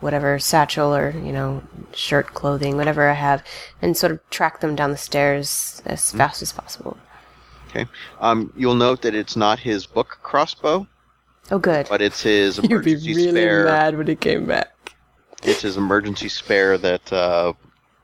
whatever 0.00 0.38
satchel 0.38 0.94
or 0.94 1.10
you 1.10 1.32
know 1.32 1.62
shirt 1.94 2.28
clothing 2.34 2.76
whatever 2.76 3.08
I 3.08 3.12
have 3.14 3.44
and 3.82 3.96
sort 3.96 4.12
of 4.12 4.20
track 4.30 4.60
them 4.60 4.74
down 4.74 4.90
the 4.90 4.96
stairs 4.96 5.82
as 5.86 6.12
fast 6.12 6.40
as 6.42 6.52
possible. 6.52 6.96
okay 7.70 7.86
um, 8.20 8.52
you'll 8.56 8.74
note 8.74 9.02
that 9.02 9.14
it's 9.14 9.36
not 9.36 9.58
his 9.58 9.86
book 9.86 10.18
crossbow 10.22 10.86
Oh 11.50 11.58
good. 11.58 11.86
but 11.88 12.00
it's 12.02 12.22
his 12.22 12.58
emergency 12.60 13.28
spare 13.30 13.64
mad 13.66 13.96
when 13.96 14.06
he 14.06 14.16
came 14.16 14.46
back. 14.46 14.94
it's 15.42 15.62
his 15.62 15.76
emergency 15.76 16.28
spare 16.28 16.78
that 16.78 17.12
uh, 17.12 17.52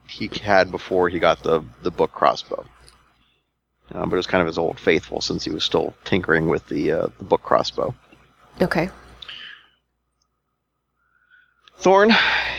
he 0.08 0.28
had 0.42 0.70
before 0.70 1.08
he 1.08 1.18
got 1.18 1.42
the, 1.42 1.64
the 1.82 1.90
book 1.90 2.12
crossbow. 2.12 2.64
Uh, 3.94 4.04
but 4.06 4.12
it 4.12 4.16
was 4.16 4.26
kind 4.26 4.40
of 4.42 4.46
his 4.46 4.58
old 4.58 4.78
faithful 4.78 5.20
since 5.20 5.42
he 5.44 5.50
was 5.50 5.64
still 5.64 5.92
tinkering 6.04 6.48
with 6.48 6.66
the, 6.68 6.92
uh, 6.92 7.06
the 7.18 7.24
book 7.24 7.42
crossbow. 7.42 7.94
Okay. 8.60 8.90
Thorn, 11.82 12.12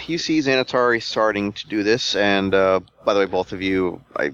you 0.06 0.18
see 0.18 0.39
Xanatari 0.39 1.01
starting 1.01 1.53
to 1.53 1.68
do 1.68 1.82
this, 1.82 2.13
and 2.13 2.53
uh, 2.53 2.82
by 3.06 3.13
the 3.13 3.22
way, 3.22 3.25
both 3.25 3.53
of 3.53 3.62
you, 3.62 4.01
I 4.18 4.32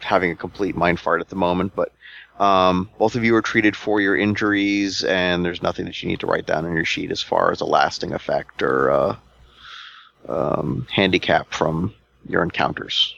having 0.00 0.30
a 0.30 0.36
complete 0.36 0.76
mind 0.76 1.00
fart 1.00 1.22
at 1.22 1.30
the 1.30 1.36
moment, 1.36 1.72
but 1.74 1.92
um, 2.38 2.90
both 2.98 3.14
of 3.14 3.24
you 3.24 3.34
are 3.36 3.40
treated 3.40 3.74
for 3.74 4.02
your 4.02 4.14
injuries, 4.14 5.02
and 5.02 5.42
there's 5.42 5.62
nothing 5.62 5.86
that 5.86 6.02
you 6.02 6.10
need 6.10 6.20
to 6.20 6.26
write 6.26 6.44
down 6.44 6.66
on 6.66 6.74
your 6.74 6.84
sheet 6.84 7.10
as 7.10 7.22
far 7.22 7.52
as 7.52 7.62
a 7.62 7.64
lasting 7.64 8.12
effect 8.12 8.62
or 8.62 8.90
uh, 8.90 9.16
um, 10.28 10.86
handicap 10.90 11.50
from 11.50 11.94
your 12.28 12.42
encounters. 12.42 13.14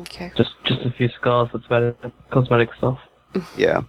Okay. 0.00 0.32
Just 0.36 0.50
just 0.64 0.80
a 0.84 0.90
few 0.90 1.08
scars, 1.10 1.50
that's 1.52 1.66
about 1.66 1.82
it. 1.84 1.96
Cosmetic 2.32 2.70
stuff. 2.78 2.98
Yeah, 3.56 3.82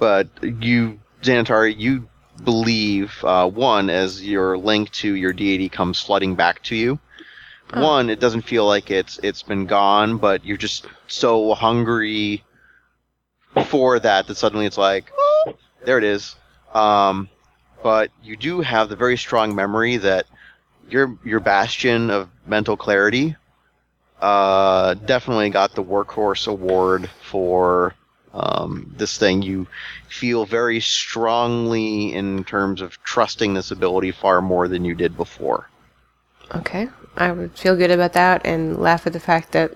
but 0.00 0.28
you, 0.42 0.98
Xanatari, 1.20 1.78
you 1.78 2.08
believe 2.44 3.24
uh, 3.24 3.48
one 3.48 3.90
as 3.90 4.26
your 4.26 4.58
link 4.58 4.90
to 4.92 5.14
your 5.14 5.32
deity 5.32 5.68
comes 5.68 6.00
flooding 6.00 6.34
back 6.34 6.62
to 6.64 6.76
you. 6.76 6.98
Oh. 7.72 7.82
One, 7.82 8.10
it 8.10 8.20
doesn't 8.20 8.42
feel 8.42 8.66
like 8.66 8.90
it's 8.90 9.18
it's 9.22 9.42
been 9.42 9.66
gone, 9.66 10.18
but 10.18 10.44
you're 10.44 10.56
just 10.56 10.86
so 11.06 11.54
hungry 11.54 12.44
for 13.66 13.98
that 14.00 14.26
that 14.26 14.36
suddenly 14.36 14.66
it's 14.66 14.78
like, 14.78 15.10
"Oh, 15.16 15.54
there 15.84 15.98
it 15.98 16.04
is. 16.04 16.36
Um, 16.74 17.28
but 17.82 18.10
you 18.22 18.36
do 18.36 18.60
have 18.60 18.88
the 18.88 18.96
very 18.96 19.16
strong 19.16 19.54
memory 19.54 19.96
that 19.98 20.26
your 20.88 21.18
your 21.24 21.40
bastion 21.40 22.10
of 22.10 22.28
mental 22.46 22.76
clarity 22.76 23.36
uh, 24.20 24.94
definitely 24.94 25.50
got 25.50 25.74
the 25.74 25.82
workhorse 25.82 26.46
award 26.46 27.10
for 27.22 27.94
um, 28.34 28.92
this 28.96 29.18
thing. 29.18 29.42
You 29.42 29.66
feel 30.08 30.44
very 30.46 30.80
strongly 30.80 32.12
in 32.14 32.44
terms 32.44 32.80
of 32.80 33.02
trusting 33.02 33.54
this 33.54 33.70
ability 33.70 34.12
far 34.12 34.40
more 34.40 34.68
than 34.68 34.84
you 34.84 34.94
did 34.94 35.16
before. 35.16 35.68
Okay. 36.54 36.88
I 37.16 37.32
would 37.32 37.58
feel 37.58 37.76
good 37.76 37.90
about 37.90 38.14
that 38.14 38.42
and 38.44 38.78
laugh 38.78 39.06
at 39.06 39.12
the 39.12 39.20
fact 39.20 39.52
that 39.52 39.72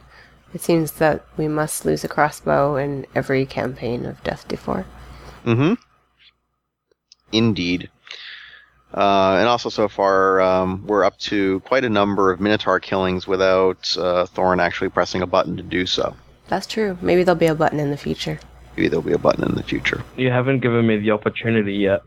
it 0.54 0.62
seems 0.62 0.92
that 0.92 1.24
we 1.36 1.48
must 1.48 1.84
lose 1.84 2.04
a 2.04 2.08
crossbow 2.08 2.76
in 2.76 3.06
every 3.14 3.44
campaign 3.44 4.06
of 4.06 4.22
Death 4.22 4.48
Before. 4.48 4.86
Mm-hmm. 5.44 5.74
Indeed. 7.32 7.90
Uh, 8.94 9.36
and 9.38 9.48
also, 9.48 9.68
so 9.68 9.88
far, 9.88 10.40
um, 10.40 10.86
we're 10.86 11.04
up 11.04 11.18
to 11.18 11.60
quite 11.60 11.84
a 11.84 11.90
number 11.90 12.32
of 12.32 12.40
Minotaur 12.40 12.80
killings 12.80 13.26
without 13.26 13.94
uh, 13.98 14.24
Thorn 14.26 14.60
actually 14.60 14.88
pressing 14.88 15.20
a 15.20 15.26
button 15.26 15.56
to 15.58 15.62
do 15.62 15.84
so. 15.84 16.16
That's 16.48 16.66
true. 16.66 16.98
Maybe 17.00 17.24
there'll 17.24 17.38
be 17.38 17.46
a 17.46 17.54
button 17.54 17.80
in 17.80 17.90
the 17.90 17.96
future. 17.96 18.38
Maybe 18.76 18.88
there'll 18.88 19.02
be 19.02 19.12
a 19.12 19.18
button 19.18 19.44
in 19.44 19.54
the 19.54 19.62
future. 19.62 20.04
You 20.16 20.30
haven't 20.30 20.60
given 20.60 20.86
me 20.86 20.98
the 20.98 21.10
opportunity 21.10 21.74
yet. 21.74 22.02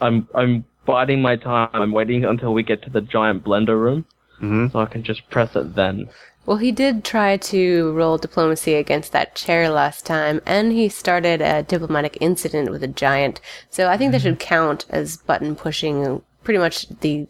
I'm 0.00 0.28
I'm 0.34 0.64
biding 0.84 1.22
my 1.22 1.36
time. 1.36 1.70
I'm 1.72 1.92
waiting 1.92 2.24
until 2.24 2.52
we 2.52 2.62
get 2.62 2.82
to 2.82 2.90
the 2.90 3.00
giant 3.00 3.44
blender 3.44 3.80
room, 3.80 4.04
hmm 4.38 4.68
so 4.68 4.80
I 4.80 4.86
can 4.86 5.02
just 5.02 5.28
press 5.30 5.54
it 5.56 5.74
then. 5.74 6.08
Well, 6.44 6.58
he 6.58 6.70
did 6.70 7.02
try 7.02 7.38
to 7.38 7.92
roll 7.92 8.18
diplomacy 8.18 8.74
against 8.74 9.10
that 9.12 9.34
chair 9.34 9.68
last 9.68 10.06
time, 10.06 10.40
and 10.46 10.70
he 10.70 10.88
started 10.88 11.42
a 11.42 11.64
diplomatic 11.64 12.16
incident 12.20 12.70
with 12.70 12.84
a 12.84 12.88
giant. 12.88 13.40
So 13.68 13.88
I 13.88 13.96
think 13.96 14.12
that 14.12 14.22
should 14.22 14.38
count 14.38 14.86
as 14.90 15.16
button 15.16 15.56
pushing, 15.56 16.22
pretty 16.44 16.58
much 16.58 16.88
the 17.00 17.26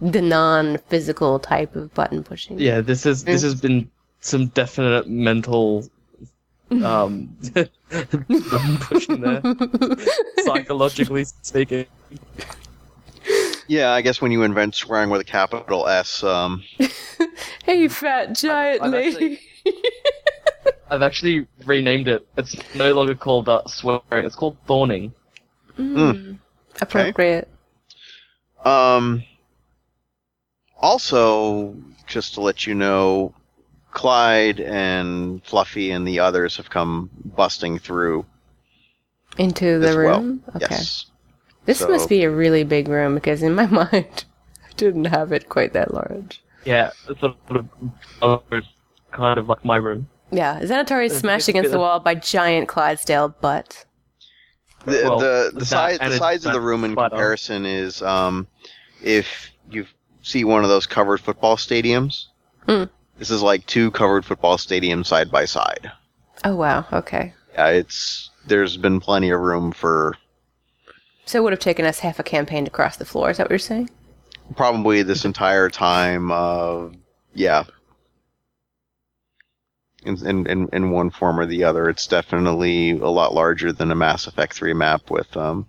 the 0.00 0.22
non-physical 0.22 1.40
type 1.40 1.74
of 1.74 1.92
button 1.94 2.22
pushing. 2.22 2.58
Yeah, 2.58 2.80
this 2.80 3.04
is 3.06 3.24
this 3.24 3.42
has 3.42 3.60
been 3.60 3.90
some 4.20 4.46
definite 4.48 5.08
mental 5.08 5.88
um 6.70 7.36
pushing 8.80 9.20
there, 9.20 9.42
psychologically 10.44 11.24
speaking. 11.42 11.86
Yeah, 13.66 13.90
I 13.92 14.02
guess 14.02 14.20
when 14.20 14.32
you 14.32 14.42
invent 14.42 14.74
swearing 14.74 15.10
with 15.10 15.20
a 15.20 15.24
capital 15.24 15.86
S, 15.86 16.24
um, 16.24 16.64
Hey, 17.64 17.86
fat 17.88 18.34
giant 18.34 18.82
I've 18.82 18.90
lady. 18.90 19.40
I've 20.90 21.02
actually 21.02 21.46
renamed 21.64 22.08
it. 22.08 22.26
It's 22.36 22.56
no 22.74 22.92
longer 22.94 23.14
called 23.14 23.48
uh, 23.48 23.62
swearing. 23.66 24.26
It's 24.26 24.34
called 24.34 24.56
thorning. 24.66 25.12
Appropriate. 26.80 27.48
um, 28.64 29.22
also, 30.78 31.76
just 32.08 32.34
to 32.34 32.40
let 32.40 32.66
you 32.66 32.74
know, 32.74 33.34
Clyde 33.92 34.60
and 34.60 35.42
Fluffy 35.44 35.90
and 35.90 36.06
the 36.06 36.20
others 36.20 36.56
have 36.56 36.70
come 36.70 37.10
busting 37.24 37.78
through 37.78 38.24
Into 39.38 39.78
the 39.78 39.88
as 39.88 39.96
well. 39.96 40.20
room? 40.20 40.44
Okay. 40.56 40.66
Yes. 40.70 41.06
This 41.66 41.78
So- 41.80 41.88
must 41.88 42.08
be 42.08 42.24
a 42.24 42.30
really 42.30 42.64
big 42.64 42.88
room 42.88 43.14
because 43.14 43.42
in 43.42 43.54
my 43.54 43.66
mind, 43.92 44.24
I 44.64 44.72
didn't 44.76 45.06
have 45.06 45.32
it 45.32 45.48
quite 45.48 45.72
that 45.72 45.92
large. 45.92 46.42
Yeah, 46.64 46.90
it's 47.08 47.20
sort 47.20 47.36
of 48.22 48.42
it's 48.52 48.66
kind 49.12 49.38
of 49.38 49.48
like 49.48 49.64
my 49.64 49.76
room. 49.76 50.08
Yeah, 50.30 50.60
Xanatari 50.60 51.06
is 51.06 51.18
smashed 51.18 51.48
against 51.48 51.70
the 51.72 51.78
wall 51.78 51.98
by 52.00 52.14
giant 52.14 52.68
Clydesdale 52.68 53.30
butt. 53.40 53.84
The 54.84 55.00
Well, 55.04 55.18
the, 55.18 55.50
the 55.54 55.64
size 55.64 55.98
the 55.98 56.16
size 56.16 56.46
of 56.46 56.52
the 56.52 56.60
room 56.60 56.84
in 56.84 56.92
spot 56.92 57.06
on. 57.06 57.10
comparison 57.10 57.66
is 57.66 58.02
um, 58.02 58.46
if 59.02 59.50
you 59.70 59.86
see 60.22 60.44
one 60.44 60.62
of 60.62 60.68
those 60.70 60.86
covered 60.86 61.18
football 61.20 61.56
stadiums, 61.56 62.26
Hmm. 62.68 62.84
This 63.20 63.30
is 63.30 63.42
like 63.42 63.64
two 63.66 63.92
covered 63.92 64.24
football 64.24 64.56
stadiums 64.56 65.06
side 65.06 65.30
by 65.30 65.44
side. 65.44 65.92
Oh 66.42 66.56
wow, 66.56 66.84
okay. 66.92 67.32
Yeah, 67.52 67.68
it's 67.68 68.30
there's 68.48 68.76
been 68.76 68.98
plenty 68.98 69.30
of 69.30 69.38
room 69.38 69.70
for 69.70 70.16
So 71.26 71.38
it 71.38 71.42
would 71.42 71.52
have 71.52 71.60
taken 71.60 71.84
us 71.84 72.00
half 72.00 72.18
a 72.18 72.24
campaign 72.24 72.64
to 72.64 72.70
cross 72.72 72.96
the 72.96 73.04
floor, 73.04 73.30
is 73.30 73.36
that 73.36 73.44
what 73.44 73.50
you're 73.50 73.58
saying? 73.60 73.90
probably 74.56 75.02
this 75.02 75.24
entire 75.24 75.68
time. 75.68 76.30
Uh, 76.30 76.88
yeah. 77.34 77.64
In, 80.02 80.26
in, 80.26 80.46
in, 80.46 80.68
in 80.72 80.90
one 80.90 81.10
form 81.10 81.38
or 81.38 81.46
the 81.46 81.64
other, 81.64 81.88
it's 81.88 82.06
definitely 82.06 82.92
a 82.92 83.08
lot 83.08 83.34
larger 83.34 83.70
than 83.72 83.90
a 83.90 83.94
Mass 83.94 84.26
Effect 84.26 84.54
3 84.54 84.72
map 84.72 85.10
with 85.10 85.36
um, 85.36 85.66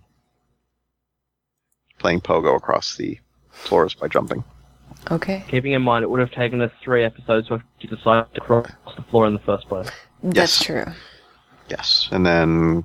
playing 1.98 2.22
pogo 2.22 2.56
across 2.56 2.96
the 2.96 3.18
floors 3.50 3.94
by 3.94 4.08
jumping. 4.08 4.42
Okay. 5.10 5.44
Keeping 5.48 5.72
in 5.72 5.82
mind, 5.82 6.04
it 6.04 6.10
would 6.10 6.20
have 6.20 6.30
taken 6.30 6.60
us 6.60 6.70
three 6.82 7.04
episodes 7.04 7.48
to 7.48 7.60
decide 7.86 8.32
to 8.34 8.40
cross 8.40 8.70
the 8.96 9.02
floor 9.02 9.26
in 9.26 9.32
the 9.34 9.40
first 9.40 9.68
place. 9.68 9.88
That's 10.22 10.36
Yes. 10.60 10.64
true. 10.64 10.84
Yes, 11.68 12.08
and 12.12 12.24
then 12.24 12.84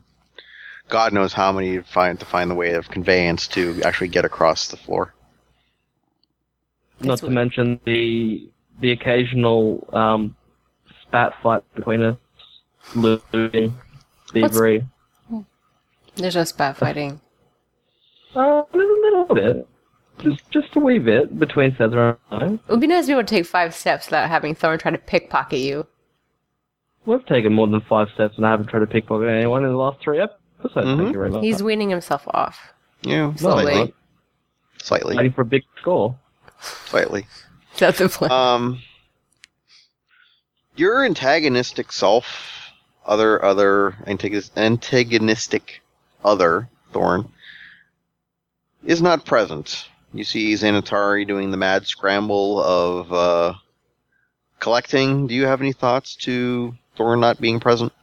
God 0.89 1.13
knows 1.13 1.33
how 1.33 1.51
many 1.51 1.79
find 1.79 2.19
to 2.19 2.25
find 2.25 2.49
the 2.49 2.55
way 2.55 2.73
of 2.73 2.89
conveyance 2.89 3.47
to 3.49 3.81
actually 3.83 4.07
get 4.07 4.25
across 4.25 4.67
the 4.67 4.77
floor. 4.77 5.13
Not 6.99 7.07
That's 7.09 7.21
to 7.21 7.25
what- 7.27 7.33
mention 7.33 7.79
the 7.85 8.49
the 8.79 8.91
occasional 8.91 9.87
um, 9.93 10.35
spat 11.01 11.33
fight 11.41 11.63
between 11.73 12.03
us, 12.03 12.17
looting, 12.95 13.75
thievery. 14.31 14.85
There's 16.15 16.35
no 16.35 16.43
spat 16.43 16.77
fighting. 16.77 17.19
Uh, 18.35 18.63
a 18.71 18.77
little, 18.77 19.01
little 19.01 19.35
bit. 19.35 19.67
Just, 20.19 20.49
just 20.51 20.75
a 20.75 20.79
wee 20.79 20.99
bit 20.99 21.37
between 21.37 21.71
Cesar 21.77 22.17
and 22.31 22.43
I. 22.43 22.45
It 22.53 22.59
would 22.69 22.79
be 22.81 22.87
nice 22.87 23.05
to 23.05 23.09
be 23.09 23.13
able 23.13 23.23
to 23.23 23.35
take 23.35 23.45
five 23.45 23.75
steps 23.75 24.07
without 24.07 24.29
having 24.29 24.55
Thorn 24.55 24.79
try 24.79 24.91
to 24.91 24.97
pickpocket 24.97 25.59
you. 25.59 25.85
We've 27.05 27.25
taken 27.25 27.53
more 27.53 27.67
than 27.67 27.81
five 27.81 28.09
steps 28.13 28.35
and 28.37 28.45
I 28.45 28.51
haven't 28.51 28.67
tried 28.67 28.79
to 28.79 28.87
pickpocket 28.87 29.29
anyone 29.29 29.63
in 29.63 29.69
the 29.71 29.77
last 29.77 29.99
three 30.01 30.19
episodes. 30.19 30.75
Mhm. 30.75 30.97
Thank 30.97 31.07
you 31.09 31.13
very 31.13 31.29
much. 31.29 31.43
He's 31.43 31.61
weaning 31.63 31.89
himself 31.89 32.27
off. 32.29 32.73
Yeah, 33.03 33.33
Slowly. 33.35 33.63
slightly. 33.73 33.93
Slightly. 34.79 35.15
waiting 35.17 35.31
for 35.33 35.41
a 35.41 35.45
big 35.45 35.63
score. 35.79 36.17
Slightly. 36.59 37.27
That's 37.77 37.99
the 37.99 38.09
plan. 38.09 38.31
Um, 38.31 38.79
your 40.75 41.05
antagonistic 41.05 41.91
self, 41.91 42.71
other 43.05 43.43
other 43.43 43.95
antagonistic 44.07 45.81
other 46.25 46.69
Thorn, 46.91 47.31
is 48.83 49.01
not 49.01 49.25
present. 49.25 49.87
You 50.13 50.23
see 50.23 50.53
Xanatari 50.53 51.27
doing 51.27 51.51
the 51.51 51.57
mad 51.57 51.85
scramble 51.85 52.61
of 52.63 53.13
uh, 53.13 53.53
collecting. 54.59 55.27
Do 55.27 55.35
you 55.35 55.45
have 55.45 55.61
any 55.61 55.73
thoughts 55.73 56.15
to 56.17 56.73
Thorn 56.95 57.19
not 57.19 57.39
being 57.41 57.59
present, 57.59 57.93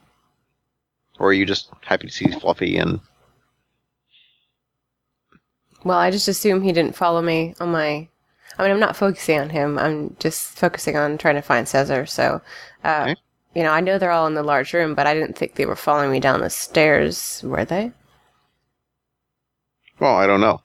or 1.19 1.29
are 1.29 1.33
you 1.33 1.45
just 1.45 1.71
happy 1.81 2.07
to 2.07 2.13
see 2.13 2.31
Fluffy 2.31 2.77
and 2.77 2.99
well, 5.83 5.99
I 5.99 6.09
just 6.11 6.27
assume 6.27 6.63
he 6.63 6.73
didn't 6.73 6.95
follow 6.95 7.21
me 7.21 7.53
on 7.59 7.71
my. 7.71 8.07
I 8.57 8.63
mean, 8.63 8.71
I'm 8.71 8.79
not 8.79 8.95
focusing 8.95 9.39
on 9.39 9.49
him. 9.51 9.77
I'm 9.77 10.15
just 10.19 10.57
focusing 10.57 10.97
on 10.97 11.17
trying 11.17 11.35
to 11.35 11.41
find 11.41 11.67
Cesar. 11.67 12.05
So, 12.05 12.41
uh, 12.83 13.07
Okay. 13.09 13.15
you 13.53 13.63
know, 13.63 13.71
I 13.71 13.81
know 13.81 13.97
they're 13.99 14.11
all 14.11 14.27
in 14.27 14.33
the 14.33 14.43
large 14.43 14.73
room, 14.73 14.95
but 14.95 15.05
I 15.07 15.13
didn't 15.13 15.37
think 15.37 15.55
they 15.55 15.65
were 15.65 15.75
following 15.75 16.11
me 16.11 16.19
down 16.19 16.41
the 16.41 16.49
stairs. 16.49 17.41
Were 17.43 17.65
they? 17.65 17.91
Well, 19.99 20.15
I 20.15 20.25
don't 20.27 20.41
know. 20.41 20.61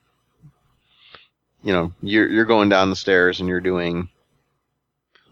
You 1.62 1.72
know, 1.72 1.92
you're 2.02 2.28
you're 2.28 2.44
going 2.46 2.68
down 2.68 2.90
the 2.90 2.96
stairs 2.96 3.40
and 3.40 3.48
you're 3.48 3.60
doing 3.60 4.08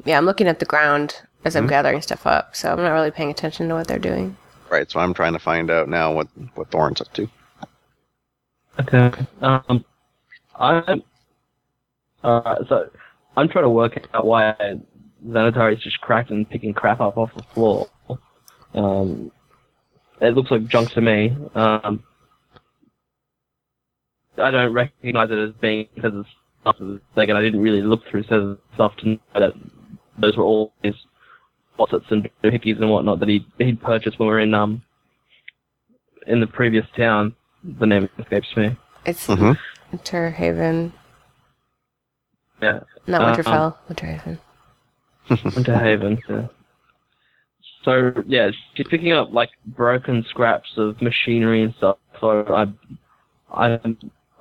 Yeah, 0.05 0.19
I'm 0.19 0.27
looking 0.27 0.47
at 0.49 0.59
the 0.61 0.67
ground 0.67 1.23
as 1.45 1.57
I'm 1.57 1.67
Mhm. 1.67 1.71
gathering 1.71 2.03
stuff 2.03 2.27
up, 2.27 2.55
so 2.55 2.71
I'm 2.73 2.79
not 2.83 2.91
really 2.93 3.11
paying 3.11 3.31
attention 3.31 3.69
to 3.69 3.75
what 3.75 3.89
they're 3.89 3.99
doing. 3.99 4.37
right. 4.71 4.91
So 4.91 5.01
I'm 5.01 5.15
trying 5.15 5.33
to 5.33 5.39
find 5.39 5.71
out 5.71 5.89
now 5.89 6.13
what 6.13 6.29
what 6.55 6.71
Thorn's 6.71 7.01
up 7.01 7.13
to. 7.15 7.29
Okay. 8.81 9.11
Um, 9.41 9.85
I'm. 10.57 11.03
Alright, 12.25 12.67
so 12.69 12.91
I'm 13.37 13.49
trying 13.49 13.65
to 13.65 13.71
work 13.71 13.97
out 14.13 14.27
why 14.27 14.55
Xanatari 15.27 15.77
is 15.77 15.83
just 15.83 16.01
cracked 16.01 16.31
and 16.31 16.49
picking 16.49 16.75
crap 16.75 17.01
up 17.01 17.17
off 17.17 17.33
the 17.35 17.43
floor. 17.55 17.89
Um, 18.75 19.31
it 20.21 20.35
looks 20.35 20.51
like 20.51 20.67
junk 20.67 20.91
to 20.93 21.01
me. 21.01 21.37
Um, 21.55 22.03
I 24.41 24.51
don't 24.51 24.73
recognize 24.73 25.31
it 25.31 25.39
as 25.39 25.51
being 25.61 25.89
Cesar's 25.97 26.27
stuff 26.63 26.77
for 26.79 26.95
a 26.95 27.01
second. 27.15 27.37
I 27.37 27.41
didn't 27.43 27.61
really 27.61 27.83
look 27.83 28.03
through 28.11 28.23
Cesar's 28.25 28.59
stuff 28.75 28.97
to 28.99 29.09
know 29.09 29.19
that 29.35 29.53
those 30.19 30.37
were 30.37 30.45
all 30.45 30.73
his 30.83 30.95
faucets 31.77 32.07
and 32.11 32.29
doohickeys 32.43 32.81
and 32.81 32.91
whatnot 32.91 33.21
that 33.21 33.29
he 33.29 33.47
he'd 33.59 33.81
purchased 33.81 34.19
when 34.19 34.29
we 34.29 34.35
were 34.35 34.41
in 34.41 34.55
um 34.55 34.83
in 36.27 36.41
the 36.41 36.47
previous 36.47 36.87
town. 36.97 37.35
The 37.79 37.87
name 37.87 38.09
escapes 38.19 38.49
me. 38.57 38.77
It's 39.05 39.27
Mhm. 39.27 39.57
Winterhaven, 39.93 40.93
Yeah, 42.61 42.81
not 43.07 43.23
Uh, 43.23 43.37
Winterfell. 43.37 43.77
Winterhaven. 43.89 44.39
Winter 45.55 45.79
Haven. 45.79 46.19
Yeah. 46.29 46.47
So 47.85 48.13
yeah, 48.27 48.51
she's 48.75 48.87
picking 48.89 49.13
up 49.13 49.33
like 49.33 49.51
broken 49.67 50.25
scraps 50.29 50.69
of 50.77 51.01
machinery 51.01 51.63
and 51.63 51.75
stuff. 51.77 51.99
So 52.21 52.45
I, 52.49 52.67
I, 53.75 53.81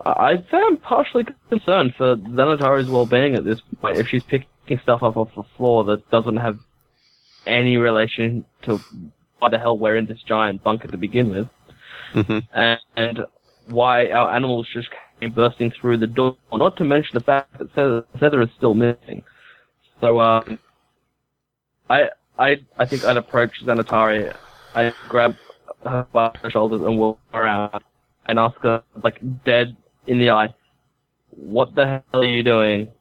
I 0.06 0.44
am 0.54 0.78
partially 0.78 1.26
concerned 1.50 1.94
for 1.98 2.16
Xanatari's 2.16 2.90
well-being 2.90 3.36
at 3.36 3.44
this 3.44 3.60
point. 3.82 3.98
If 3.98 4.08
she's 4.08 4.24
picking 4.24 4.80
stuff 4.84 5.04
up 5.04 5.18
off 5.18 5.30
the 5.36 5.44
floor 5.58 5.84
that 5.86 6.10
doesn't 6.12 6.38
have 6.38 6.60
any 7.46 7.78
relation 7.78 8.46
to 8.64 8.80
why 9.40 9.50
the 9.50 9.58
hell 9.58 9.78
we're 9.78 9.96
in 9.96 10.06
this 10.06 10.22
giant 10.24 10.64
bunker 10.64 10.88
to 10.88 10.98
begin 10.98 11.30
with, 11.30 11.50
Mhm. 12.14 12.48
and, 12.54 12.80
and 12.96 13.26
why 13.68 14.10
our 14.12 14.34
animals 14.34 14.68
just 14.74 14.90
came 15.20 15.32
bursting 15.32 15.72
through 15.72 15.98
the 15.98 16.08
door. 16.08 16.38
Not 16.54 16.78
to 16.78 16.84
mention 16.84 17.12
the 17.14 17.24
fact 17.24 17.58
that 17.58 18.06
Cesar 18.20 18.42
is 18.42 18.50
still 18.56 18.74
missing. 18.74 19.24
So 20.00 20.20
um, 20.20 20.60
I 21.90 22.10
I 22.38 22.58
I 22.78 22.86
think 22.86 23.04
I'd 23.04 23.18
approach 23.18 23.52
Xanatari. 23.64 24.34
I 24.76 24.94
grab 25.10 25.36
her 25.84 26.06
by 26.14 26.32
her 26.42 26.50
shoulders 26.50 26.82
and 26.82 26.98
walk 27.00 27.20
around 27.34 27.84
and 28.28 28.40
ask 28.40 28.58
her 28.62 28.84
like 29.04 29.20
dead 29.44 29.76
in 30.08 30.20
the 30.20 30.32
eye, 30.32 30.54
"What 31.30 31.76
the 31.76 31.86
hell 31.86 32.22
are 32.22 32.26
you 32.26 32.44
doing? 32.44 32.92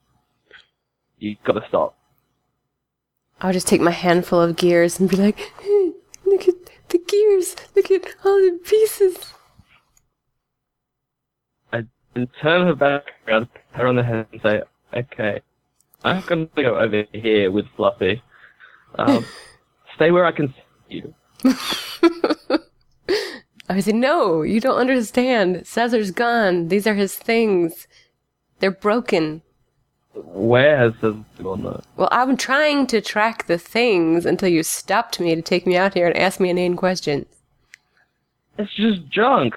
You've 1.18 1.42
gotta 1.44 1.64
stop." 1.68 1.96
I'll 3.40 3.52
just 3.52 3.68
take 3.68 3.80
my 3.80 3.90
handful 3.90 4.40
of 4.40 4.56
gears 4.56 4.98
and 4.98 5.08
be 5.08 5.16
like, 5.16 5.38
"Hey, 5.60 5.92
look 6.24 6.48
at 6.48 6.54
the 6.88 6.98
gears. 6.98 7.56
Look 7.74 7.90
at 7.90 8.06
all 8.24 8.36
the 8.36 8.58
pieces. 8.64 9.32
and 12.16 12.28
turn 12.40 12.66
her 12.66 12.74
back 12.74 13.02
around, 13.28 13.46
pat 13.52 13.82
her 13.82 13.86
on 13.86 13.96
the 13.96 14.02
head, 14.02 14.26
and 14.32 14.40
say, 14.40 14.62
"Okay, 14.94 15.42
I'm 16.02 16.22
gonna 16.22 16.46
go 16.56 16.78
over 16.78 17.04
here 17.12 17.50
with 17.50 17.66
Fluffy. 17.76 18.22
Um, 18.94 19.24
stay 19.96 20.10
where 20.10 20.24
I 20.24 20.32
can 20.32 20.54
see 20.88 21.02
you." 21.02 21.14
I 23.68 23.80
said, 23.80 23.96
no, 23.96 24.42
you 24.42 24.60
don't 24.60 24.78
understand. 24.78 25.66
Caesar's 25.66 26.10
gone. 26.10 26.68
These 26.68 26.86
are 26.86 26.94
his 26.94 27.16
things. 27.16 27.88
They're 28.60 28.70
broken. 28.70 29.42
Where 30.14 30.78
has 30.78 30.94
this 31.02 31.14
gone 31.42 31.62
though? 31.62 31.82
Well, 31.96 32.08
I'm 32.10 32.36
trying 32.36 32.86
to 32.88 33.00
track 33.00 33.46
the 33.46 33.58
things 33.58 34.24
until 34.24 34.48
you 34.48 34.62
stopped 34.62 35.20
me 35.20 35.34
to 35.34 35.42
take 35.42 35.66
me 35.66 35.76
out 35.76 35.94
here 35.94 36.06
and 36.06 36.16
ask 36.16 36.40
me 36.40 36.50
inane 36.50 36.76
questions. 36.76 37.26
It's 38.58 38.72
just 38.74 39.06
junk. 39.08 39.56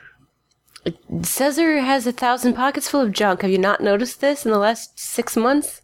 Caesar 1.22 1.80
has 1.80 2.06
a 2.08 2.12
thousand 2.12 2.56
pockets 2.56 2.90
full 2.90 3.02
of 3.02 3.12
junk. 3.12 3.42
Have 3.42 3.52
you 3.52 3.58
not 3.58 3.82
noticed 3.82 4.20
this 4.20 4.46
in 4.46 4.52
the 4.52 4.58
last 4.58 5.00
six 5.00 5.38
months? 5.38 5.82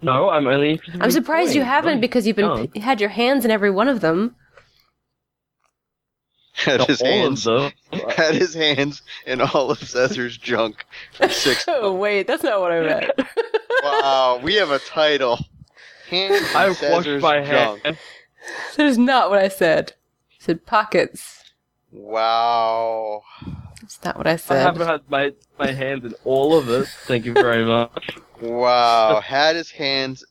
No, 0.00 0.30
I'm 0.30 0.46
only. 0.46 0.80
I'm 1.00 1.10
surprised 1.10 1.54
you 1.54 1.62
haven't 1.62 2.00
because 2.00 2.26
you've 2.26 2.36
been 2.36 2.70
junk. 2.70 2.76
had 2.76 3.00
your 3.00 3.10
hands 3.10 3.44
in 3.44 3.50
every 3.50 3.70
one 3.70 3.88
of 3.88 4.00
them. 4.00 4.36
Had 6.64 6.82
his 6.88 7.00
hands 7.00 7.44
them. 7.44 7.70
had 8.16 8.34
his 8.34 8.52
hands 8.52 9.02
in 9.26 9.40
all 9.40 9.70
of 9.70 9.78
Caesar's 9.78 10.36
junk 10.36 10.84
for 11.14 11.28
six. 11.28 11.64
Oh 11.68 11.92
wait, 11.94 12.26
that's 12.26 12.42
not 12.42 12.60
what 12.60 12.72
I 12.72 12.80
meant. 12.80 13.12
wow, 13.84 14.40
we 14.42 14.54
have 14.56 14.70
a 14.72 14.80
title. 14.80 15.38
Hands 16.10 16.34
in 16.50 16.56
I 16.56 16.68
washed 16.90 17.22
my 17.22 17.44
junk. 17.44 17.82
hands. 17.84 17.98
that 18.76 18.86
is 18.86 18.98
not 18.98 19.30
what 19.30 19.38
I 19.38 19.46
said. 19.48 19.92
I 20.32 20.36
said 20.40 20.66
pockets. 20.66 21.44
Wow. 21.92 23.22
That's 23.80 24.02
not 24.04 24.16
what 24.18 24.26
I 24.26 24.34
said. 24.36 24.56
I 24.56 24.60
haven't 24.60 24.86
had 24.86 25.02
my 25.08 25.32
my 25.58 25.70
hands 25.70 26.04
in 26.04 26.14
all 26.24 26.58
of 26.58 26.68
it. 26.68 26.88
Thank 27.06 27.24
you 27.24 27.34
very 27.34 27.64
much. 27.64 28.18
Wow. 28.40 29.20
Had 29.20 29.54
his 29.54 29.70
hands. 29.70 30.24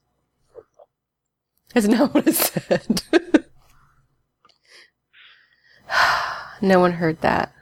That's 1.74 1.88
not 1.88 2.14
what 2.14 2.28
I 2.28 2.32
said. 2.32 3.02
No 6.62 6.80
one 6.80 6.94
heard 6.94 7.22
that. 7.22 7.54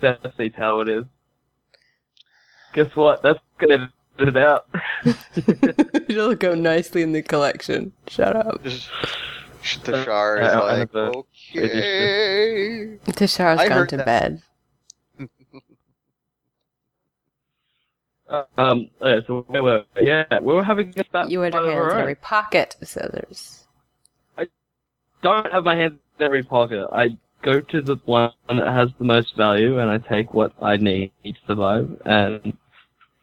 That's 0.00 0.20
how 0.56 0.80
it 0.80 0.88
is. 0.88 1.04
Guess 2.74 2.94
what? 2.96 3.22
That's 3.22 3.38
gonna 3.58 3.90
edit 4.18 4.36
it 4.36 4.42
out. 4.42 4.66
It'll 6.08 6.34
go 6.34 6.54
nicely 6.54 7.02
in 7.02 7.12
the 7.12 7.22
collection. 7.22 7.92
Shut 8.08 8.34
up. 8.36 8.62
Tashar 9.62 10.42
is 10.42 10.52
Uh, 10.52 10.62
like, 10.64 10.78
have 10.78 10.94
a- 10.94 11.12
okay. 11.56 12.98
Tashar's 13.06 13.60
I 13.60 13.68
gone 13.68 13.86
to 13.88 13.96
that. 13.98 14.04
bed. 14.04 14.42
um. 18.58 18.90
Okay, 19.00 19.24
so 19.26 19.44
we 19.48 19.60
were 19.60 19.84
yeah 20.00 20.24
we 20.40 20.52
were 20.54 20.64
having 20.64 20.92
a 20.98 21.04
spat 21.04 21.30
You 21.30 21.40
had 21.40 21.54
your 21.54 21.62
of 21.62 21.68
our 21.68 21.80
hands 21.82 21.94
in 21.94 22.00
every 22.00 22.14
pocket 22.16 22.76
of 22.80 22.88
Caesar's. 22.88 23.60
Don't 25.22 25.50
have 25.52 25.64
my 25.64 25.74
hands 25.74 25.98
in 26.18 26.24
every 26.26 26.42
pocket. 26.42 26.86
I 26.92 27.16
go 27.44 27.60
to 27.60 27.82
the 27.82 27.96
one 28.06 28.32
that 28.48 28.66
has 28.66 28.88
the 28.98 29.04
most 29.04 29.36
value, 29.36 29.78
and 29.78 29.90
I 29.90 29.98
take 29.98 30.32
what 30.32 30.52
I 30.60 30.76
need 30.76 31.12
to 31.24 31.32
survive. 31.46 31.88
And 32.04 32.56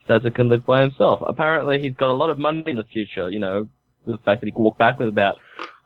Cesar 0.07 0.29
can 0.29 0.47
live 0.47 0.65
by 0.65 0.81
himself. 0.81 1.21
Apparently, 1.25 1.81
he's 1.81 1.95
got 1.95 2.09
a 2.09 2.13
lot 2.13 2.29
of 2.29 2.37
money 2.37 2.63
in 2.67 2.75
the 2.75 2.83
future. 2.83 3.29
You 3.29 3.39
know, 3.39 3.67
the 4.05 4.17
fact 4.19 4.41
that 4.41 4.47
he 4.47 4.51
can 4.51 4.63
walk 4.63 4.77
back 4.77 4.99
with 4.99 5.07
about 5.07 5.37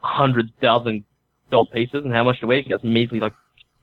a 0.04 0.08
hundred 0.08 0.52
thousand 0.62 1.04
gold 1.50 1.72
pieces, 1.72 2.04
and 2.04 2.14
how 2.14 2.24
much 2.24 2.38
a 2.44 2.48
week? 2.48 2.68
It's 2.70 2.84
measly 2.84 3.20
like 3.20 3.34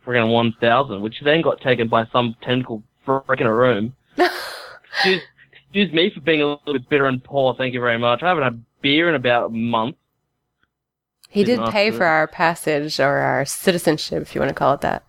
friggin' 0.07 0.33
one 0.33 0.55
thousand, 0.61 1.03
which 1.03 1.21
then 1.25 1.43
got 1.43 1.61
taken 1.61 1.89
by 1.89 2.07
some 2.13 2.37
tentacle 2.43 2.83
frick 3.05 3.41
in 3.41 3.47
a 3.47 3.55
room. 3.55 3.95
excuse, 4.17 5.23
excuse 5.53 5.93
me 5.93 6.11
for 6.15 6.21
being 6.21 6.43
a 6.43 6.47
little 6.47 6.75
bit 6.75 6.89
bitter 6.89 7.07
and 7.07 7.25
poor. 7.25 7.55
Thank 7.57 7.75
you 7.75 7.81
very 7.81 7.99
much. 7.99 8.23
I 8.23 8.29
haven't 8.29 8.45
had 8.45 8.65
beer 8.83 9.09
in 9.09 9.15
about 9.15 9.47
a 9.47 9.51
month. 9.51 9.97
He 11.33 11.45
Didn't 11.45 11.61
did 11.61 11.65
ask 11.69 11.73
pay 11.73 11.91
for 11.91 11.97
for 11.99 12.05
our 12.05 12.27
passage 12.27 13.01
or 13.01 13.17
our 13.17 13.47
citizenship, 13.47 14.21
if 14.21 14.35
you 14.35 14.41
want 14.43 14.51
to 14.51 14.55
call 14.55 14.75
it 14.75 14.83
that. 14.83 15.03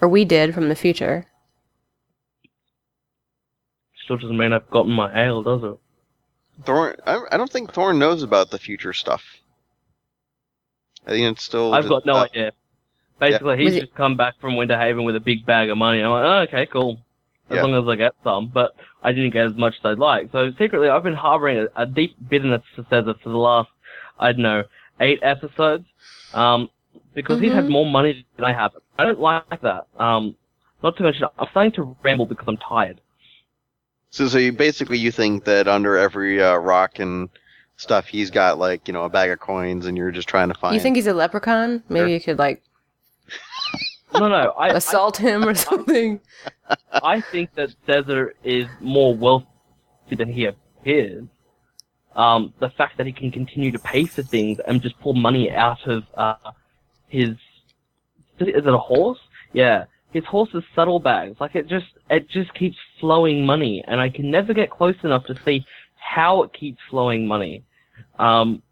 Or 0.00 0.08
we 0.08 0.24
did 0.24 0.54
from 0.54 0.68
the 0.68 0.76
future. 0.76 1.26
Still 4.04 4.18
doesn't 4.18 4.36
mean 4.38 4.52
I've 4.52 4.70
gotten 4.70 4.92
my 4.92 5.10
ale, 5.26 5.42
does 5.42 5.62
it? 5.64 6.64
Thorn. 6.64 6.94
I, 7.04 7.20
I 7.32 7.36
don't 7.36 7.50
think 7.50 7.72
Thorn 7.72 7.98
knows 7.98 8.22
about 8.22 8.50
the 8.50 8.58
future 8.58 8.92
stuff. 8.92 9.22
I 11.06 11.10
think 11.10 11.32
it's 11.32 11.42
still. 11.42 11.74
I've 11.74 11.88
got 11.88 12.06
no 12.06 12.14
uh, 12.16 12.24
idea. 12.24 12.52
Basically, 13.18 13.56
Was 13.56 13.58
he's 13.58 13.76
it- 13.76 13.80
just 13.86 13.94
come 13.96 14.16
back 14.16 14.34
from 14.40 14.54
Winterhaven 14.54 15.04
with 15.04 15.16
a 15.16 15.20
big 15.20 15.44
bag 15.44 15.70
of 15.70 15.76
money. 15.78 16.00
I'm 16.00 16.10
like, 16.10 16.24
oh, 16.24 16.38
okay, 16.48 16.66
cool. 16.66 17.00
As 17.50 17.56
Yeah. 17.56 17.62
long 17.64 17.74
as 17.82 17.88
I 17.88 17.96
get 17.96 18.12
some, 18.22 18.46
but 18.46 18.76
I 19.02 19.10
didn't 19.12 19.30
get 19.32 19.46
as 19.46 19.54
much 19.56 19.74
as 19.78 19.84
I'd 19.84 19.98
like. 19.98 20.30
So 20.30 20.52
secretly, 20.58 20.88
I've 20.88 21.02
been 21.02 21.14
harboring 21.14 21.66
a, 21.76 21.82
a 21.82 21.86
deep 21.86 22.14
bitterness 22.28 22.62
for 22.76 22.84
Cesar 22.90 23.14
for 23.22 23.30
the 23.30 23.36
last, 23.38 23.70
I 24.20 24.32
don't 24.32 24.42
know, 24.42 24.62
eight 25.00 25.20
episodes. 25.22 25.84
Um, 26.34 26.70
because 27.14 27.40
he's 27.40 27.52
had 27.52 27.68
more 27.68 27.86
money 27.86 28.24
than 28.36 28.44
I 28.44 28.52
have. 28.52 28.72
I 28.98 29.04
don't 29.04 29.18
like 29.18 29.60
that. 29.62 29.86
Um, 29.98 30.36
not 30.82 30.96
to 30.98 31.02
mention, 31.02 31.24
I'm 31.38 31.48
starting 31.50 31.72
to 31.72 31.96
ramble 32.02 32.26
because 32.26 32.46
I'm 32.46 32.56
tired. 32.58 33.00
So, 34.10 34.28
so 34.28 34.38
you 34.38 34.52
basically 34.52 34.98
you 34.98 35.10
think 35.10 35.44
that 35.44 35.66
under 35.68 35.96
every 35.96 36.42
uh, 36.42 36.56
rock 36.56 36.98
and 36.98 37.28
stuff, 37.76 38.06
he's 38.06 38.30
got 38.30 38.58
like 38.58 38.86
you 38.86 38.94
know 38.94 39.04
a 39.04 39.08
bag 39.08 39.30
of 39.30 39.40
coins, 39.40 39.86
and 39.86 39.96
you're 39.96 40.10
just 40.10 40.28
trying 40.28 40.48
to 40.48 40.54
find. 40.54 40.74
You 40.74 40.80
think 40.80 40.96
he's 40.96 41.06
a 41.06 41.12
leprechaun? 41.14 41.82
Maybe 41.88 42.00
Sure. 42.00 42.08
you 42.08 42.20
could 42.20 42.38
like 42.38 42.62
No, 44.14 44.28
no, 44.28 44.50
I, 44.58 44.68
I 44.68 44.74
assault 44.74 45.16
him 45.16 45.44
or 45.44 45.54
something. 45.54 46.20
I 46.92 47.20
think 47.20 47.54
that 47.54 47.70
Caesar 47.86 48.34
is 48.44 48.66
more 48.80 49.14
wealthy 49.14 49.46
than 50.16 50.32
he 50.32 50.46
appears. 50.46 51.24
Um, 52.18 52.52
the 52.58 52.68
fact 52.70 52.98
that 52.98 53.06
he 53.06 53.12
can 53.12 53.30
continue 53.30 53.70
to 53.70 53.78
pay 53.78 54.04
for 54.04 54.24
things 54.24 54.58
and 54.66 54.82
just 54.82 54.98
pull 54.98 55.14
money 55.14 55.52
out 55.52 55.86
of 55.86 56.02
uh, 56.14 56.34
his 57.06 57.36
is 58.40 58.66
it 58.66 58.66
a 58.66 58.76
horse? 58.76 59.20
Yeah, 59.52 59.84
his 60.10 60.24
horse's 60.24 60.64
saddlebags. 60.74 61.40
Like 61.40 61.54
it 61.54 61.68
just 61.68 61.86
it 62.10 62.28
just 62.28 62.52
keeps 62.54 62.76
flowing 62.98 63.46
money, 63.46 63.84
and 63.86 64.00
I 64.00 64.08
can 64.08 64.32
never 64.32 64.52
get 64.52 64.68
close 64.68 64.96
enough 65.04 65.26
to 65.26 65.38
see 65.44 65.64
how 65.94 66.42
it 66.42 66.52
keeps 66.52 66.80
flowing 66.90 67.24
money. 67.26 67.62
Um, 68.18 68.62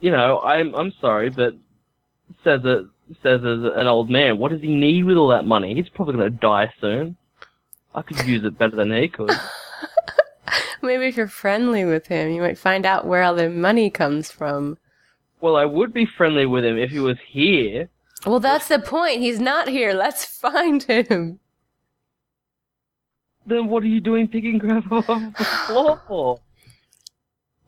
you 0.00 0.10
know, 0.10 0.40
I'm 0.40 0.74
I'm 0.74 0.92
sorry, 1.00 1.30
but 1.30 1.54
Caesar 2.44 2.90
Caesar's 3.22 3.72
an 3.74 3.86
old 3.86 4.10
man. 4.10 4.36
What 4.36 4.50
does 4.50 4.60
he 4.60 4.74
need 4.74 5.04
with 5.04 5.16
all 5.16 5.28
that 5.28 5.46
money? 5.46 5.74
He's 5.74 5.88
probably 5.88 6.16
gonna 6.16 6.28
die 6.28 6.70
soon. 6.82 7.16
I 7.94 8.02
could 8.02 8.26
use 8.26 8.44
it 8.44 8.58
better 8.58 8.76
than 8.76 8.92
he 8.92 9.08
could. 9.08 9.30
Maybe 10.82 11.06
if 11.06 11.16
you're 11.16 11.28
friendly 11.28 11.84
with 11.84 12.06
him, 12.06 12.30
you 12.30 12.40
might 12.40 12.58
find 12.58 12.86
out 12.86 13.06
where 13.06 13.22
all 13.22 13.34
the 13.34 13.50
money 13.50 13.90
comes 13.90 14.30
from. 14.30 14.78
Well, 15.40 15.56
I 15.56 15.64
would 15.64 15.92
be 15.92 16.06
friendly 16.06 16.46
with 16.46 16.64
him 16.64 16.78
if 16.78 16.90
he 16.90 17.00
was 17.00 17.18
here. 17.26 17.88
Well, 18.26 18.40
that's 18.40 18.68
the 18.68 18.78
point. 18.78 19.20
He's 19.20 19.40
not 19.40 19.68
here. 19.68 19.92
Let's 19.92 20.24
find 20.40 20.82
him. 20.82 21.40
Then 23.46 23.68
what 23.68 23.82
are 23.82 23.88
you 23.88 24.00
doing 24.00 24.28
picking 24.28 24.58
gravel 24.58 25.04
off 25.08 25.36
the 25.36 25.44
floor 25.44 26.00
for? 26.06 26.40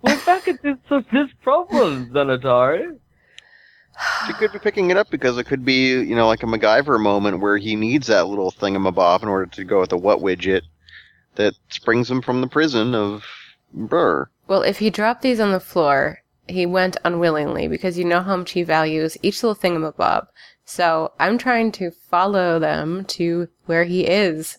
We're 0.03 0.25
back 0.25 0.49
at 0.49 0.63
this 0.63 0.77
of 0.91 1.07
his 1.09 1.29
problems, 1.43 2.13
Xanatari. 2.13 2.99
She 4.27 4.33
could 4.35 4.53
be 4.53 4.59
picking 4.59 4.91
it 4.91 4.97
up 4.97 5.11
because 5.11 5.39
it 5.39 5.45
could 5.45 5.65
be, 5.65 5.91
you 5.91 6.17
know, 6.17 6.27
like 6.27 6.43
a 6.43 6.47
MacGyver 6.47 7.01
moment 7.01 7.41
where 7.41 7.57
he 7.57 7.77
needs 7.77 8.09
that 8.09 8.27
little 8.27 8.51
thingamabob 8.51 9.23
in 9.23 9.29
order 9.29 9.47
to 9.47 9.65
go 9.65 9.81
with 9.81 9.91
the 9.91 9.97
what 9.97 10.21
widget 10.21 10.63
that 11.37 11.55
springs 11.69 12.11
him 12.11 12.23
from 12.23 12.41
the 12.41 12.47
prison 12.47 12.95
of 12.95 13.25
Burr. 13.73 14.29
Well, 14.49 14.63
if 14.63 14.79
he 14.79 14.91
dropped 14.91 15.23
these 15.23 15.41
on 15.41 15.53
the 15.53 15.61
floor, 15.61 16.23
he 16.49 16.67
went 16.67 16.97
unwillingly 17.05 17.69
because 17.69 17.99
you 17.99 18.05
know 18.05 18.21
how 18.21 18.37
much 18.37 18.53
he 18.53 18.63
values 18.63 19.17
each 19.23 19.43
little 19.43 19.55
thing 19.55 19.75
thingamabob. 19.77 20.27
So 20.65 21.13
I'm 21.19 21.39
trying 21.39 21.73
to 21.73 21.91
follow 21.91 22.59
them 22.59 23.05
to 23.07 23.49
where 23.67 23.85
he 23.85 24.07
is. 24.07 24.59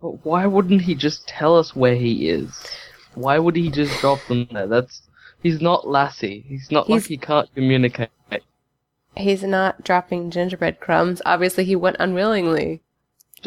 But 0.00 0.24
why 0.24 0.46
wouldn't 0.46 0.82
he 0.82 0.94
just 0.94 1.28
tell 1.28 1.58
us 1.58 1.76
where 1.76 1.94
he 1.96 2.28
is? 2.28 2.66
Why 3.14 3.38
would 3.38 3.56
he 3.56 3.70
just 3.70 4.00
drop 4.00 4.24
them 4.26 4.48
there? 4.50 4.66
That's 4.66 5.02
he's 5.42 5.60
not 5.60 5.86
Lassie. 5.88 6.44
He's 6.48 6.70
not 6.70 6.86
He's- 6.86 7.02
like 7.02 7.08
he 7.08 7.16
can't 7.18 7.54
communicate. 7.54 8.10
He's 9.16 9.42
not 9.42 9.82
dropping 9.82 10.30
gingerbread 10.30 10.78
crumbs. 10.78 11.20
Obviously, 11.26 11.64
he 11.64 11.74
went 11.74 11.96
unwillingly. 11.98 12.80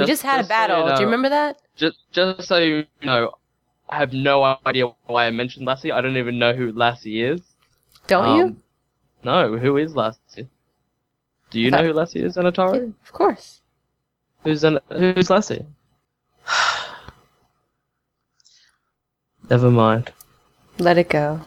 We 0.01 0.06
just 0.06 0.23
had 0.23 0.41
a 0.41 0.43
so 0.43 0.49
battle. 0.49 0.89
you 0.89 0.95
Do 0.95 1.01
you 1.01 1.06
remember 1.06 1.29
that? 1.29 1.62
Just, 1.75 1.97
just 2.12 2.47
so 2.47 2.58
you 2.58 2.86
know, 3.03 3.32
I 3.89 3.97
have 3.97 4.13
no 4.13 4.58
idea 4.65 4.88
why 5.06 5.27
I 5.27 5.32
mentioned 5.32 5.65
Lassie. 5.67 5.91
I 5.91 6.01
don't 6.01 6.17
even 6.17 6.39
know 6.39 6.53
who 6.53 6.71
Lassie 6.71 7.21
is. 7.21 7.41
Don't 8.08 8.38
you? 8.38 8.43
Um, 8.45 8.58
No, 9.23 9.58
who 9.58 9.77
is 9.77 9.95
Lassie? 9.95 10.47
Do 11.51 11.60
you 11.60 11.67
I 11.67 11.71
thought- 11.71 11.82
know 11.82 11.88
who 11.88 11.93
Lassie 11.93 12.23
is, 12.23 12.38
Anatari? 12.38 12.77
Yeah, 12.79 12.91
of 13.06 13.12
course. 13.12 13.62
Who's 14.43 14.63
An- 14.63 14.79
who's 14.89 15.29
Lassie? 15.29 15.65
Never 19.49 19.69
mind. 19.69 20.12
Let 20.79 20.97
it 20.97 21.10
go. 21.10 21.41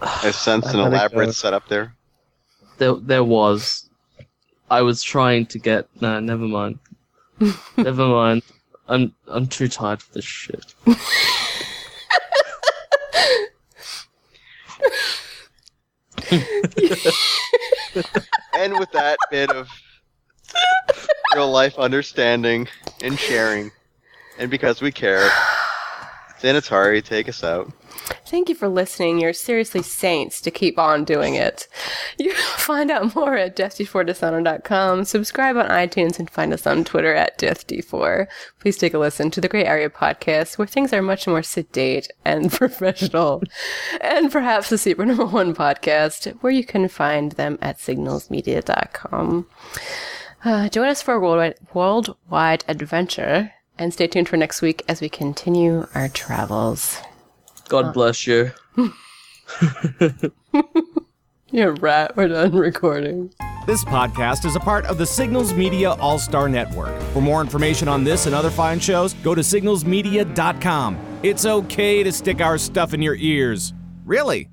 I 0.00 0.30
sense 0.30 0.66
an 0.72 0.80
elaborate 0.80 1.34
setup 1.34 1.68
there. 1.68 1.94
There, 2.78 2.94
there 2.94 3.24
was. 3.24 3.89
I 4.70 4.82
was 4.82 5.02
trying 5.02 5.46
to 5.46 5.58
get. 5.58 5.88
No, 6.00 6.20
never 6.20 6.46
mind. 6.46 6.78
Never 7.76 8.06
mind. 8.06 8.42
I'm 8.88 9.14
I'm 9.26 9.46
too 9.46 9.68
tired 9.68 10.02
for 10.02 10.12
this 10.12 10.24
shit. 10.24 10.74
And 18.54 18.78
with 18.78 18.92
that 18.92 19.16
bit 19.30 19.50
of 19.50 19.68
real 21.34 21.50
life 21.50 21.78
understanding 21.78 22.68
and 23.02 23.18
sharing, 23.18 23.70
and 24.38 24.50
because 24.50 24.82
we 24.82 24.92
care, 24.92 25.30
Xanatari, 26.40 27.02
take 27.02 27.28
us 27.28 27.42
out. 27.42 27.72
Thank 28.26 28.48
you 28.48 28.54
for 28.54 28.68
listening. 28.68 29.18
You're 29.18 29.32
seriously 29.32 29.82
saints 29.82 30.40
to 30.42 30.50
keep 30.50 30.78
on 30.78 31.04
doing 31.04 31.34
it. 31.34 31.66
You 32.18 32.32
find 32.56 32.90
out 32.90 33.14
more 33.14 33.36
at 33.36 33.56
deathd4dishonor.com. 33.56 35.04
Subscribe 35.04 35.56
on 35.56 35.68
iTunes 35.68 36.18
and 36.18 36.30
find 36.30 36.52
us 36.52 36.66
on 36.66 36.84
Twitter 36.84 37.14
at 37.14 37.38
deathd4. 37.38 38.26
Please 38.60 38.76
take 38.76 38.94
a 38.94 38.98
listen 38.98 39.30
to 39.32 39.40
the 39.40 39.48
Gray 39.48 39.64
Area 39.64 39.90
podcast 39.90 40.58
where 40.58 40.66
things 40.66 40.92
are 40.92 41.02
much 41.02 41.26
more 41.26 41.42
sedate 41.42 42.10
and 42.24 42.52
professional. 42.52 43.42
and 44.00 44.30
perhaps 44.30 44.70
the 44.70 44.78
Super 44.78 45.04
Number 45.04 45.26
One 45.26 45.54
podcast 45.54 46.32
where 46.42 46.52
you 46.52 46.64
can 46.64 46.88
find 46.88 47.32
them 47.32 47.58
at 47.60 47.78
signalsmedia.com. 47.78 49.46
Uh, 50.42 50.68
join 50.68 50.88
us 50.88 51.02
for 51.02 51.14
a 51.14 51.20
worldwide, 51.20 51.56
worldwide 51.74 52.64
adventure 52.66 53.52
and 53.78 53.92
stay 53.92 54.06
tuned 54.06 54.28
for 54.28 54.36
next 54.36 54.62
week 54.62 54.82
as 54.88 55.00
we 55.00 55.08
continue 55.08 55.86
our 55.94 56.08
travels. 56.08 57.00
God 57.70 57.94
bless 57.94 58.26
you. 58.26 58.50
You're 61.52 61.74
right. 61.74 62.14
We're 62.16 62.26
done 62.26 62.52
recording. 62.52 63.32
This 63.64 63.84
podcast 63.84 64.44
is 64.44 64.56
a 64.56 64.60
part 64.60 64.86
of 64.86 64.98
the 64.98 65.06
Signals 65.06 65.54
Media 65.54 65.92
All 65.92 66.18
Star 66.18 66.48
Network. 66.48 67.00
For 67.12 67.22
more 67.22 67.40
information 67.40 67.86
on 67.86 68.02
this 68.02 68.26
and 68.26 68.34
other 68.34 68.50
fine 68.50 68.80
shows, 68.80 69.14
go 69.14 69.36
to 69.36 69.40
signalsmedia.com. 69.40 70.98
It's 71.22 71.46
okay 71.46 72.02
to 72.02 72.10
stick 72.10 72.40
our 72.40 72.58
stuff 72.58 72.92
in 72.92 73.00
your 73.02 73.14
ears. 73.14 73.72
Really? 74.04 74.48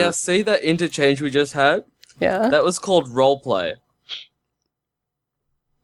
Now 0.00 0.10
see 0.10 0.42
that 0.42 0.62
interchange 0.62 1.20
we 1.20 1.30
just 1.30 1.52
had? 1.52 1.84
Yeah. 2.20 2.48
That 2.48 2.64
was 2.64 2.78
called 2.78 3.08
roleplay. 3.08 3.74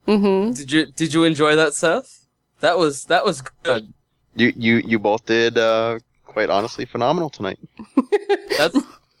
Mm-hmm. 0.07 0.53
Did 0.53 0.71
you 0.71 0.85
did 0.85 1.13
you 1.13 1.23
enjoy 1.23 1.55
that, 1.55 1.73
Seth? 1.73 2.25
That 2.61 2.77
was 2.77 3.05
that 3.05 3.25
was 3.25 3.41
good. 3.63 3.93
You 4.35 4.53
you 4.55 4.75
you 4.77 4.99
both 4.99 5.25
did 5.25 5.57
uh, 5.57 5.99
quite 6.25 6.49
honestly 6.49 6.85
phenomenal 6.85 7.29
tonight. 7.29 7.59
That's 8.57 8.77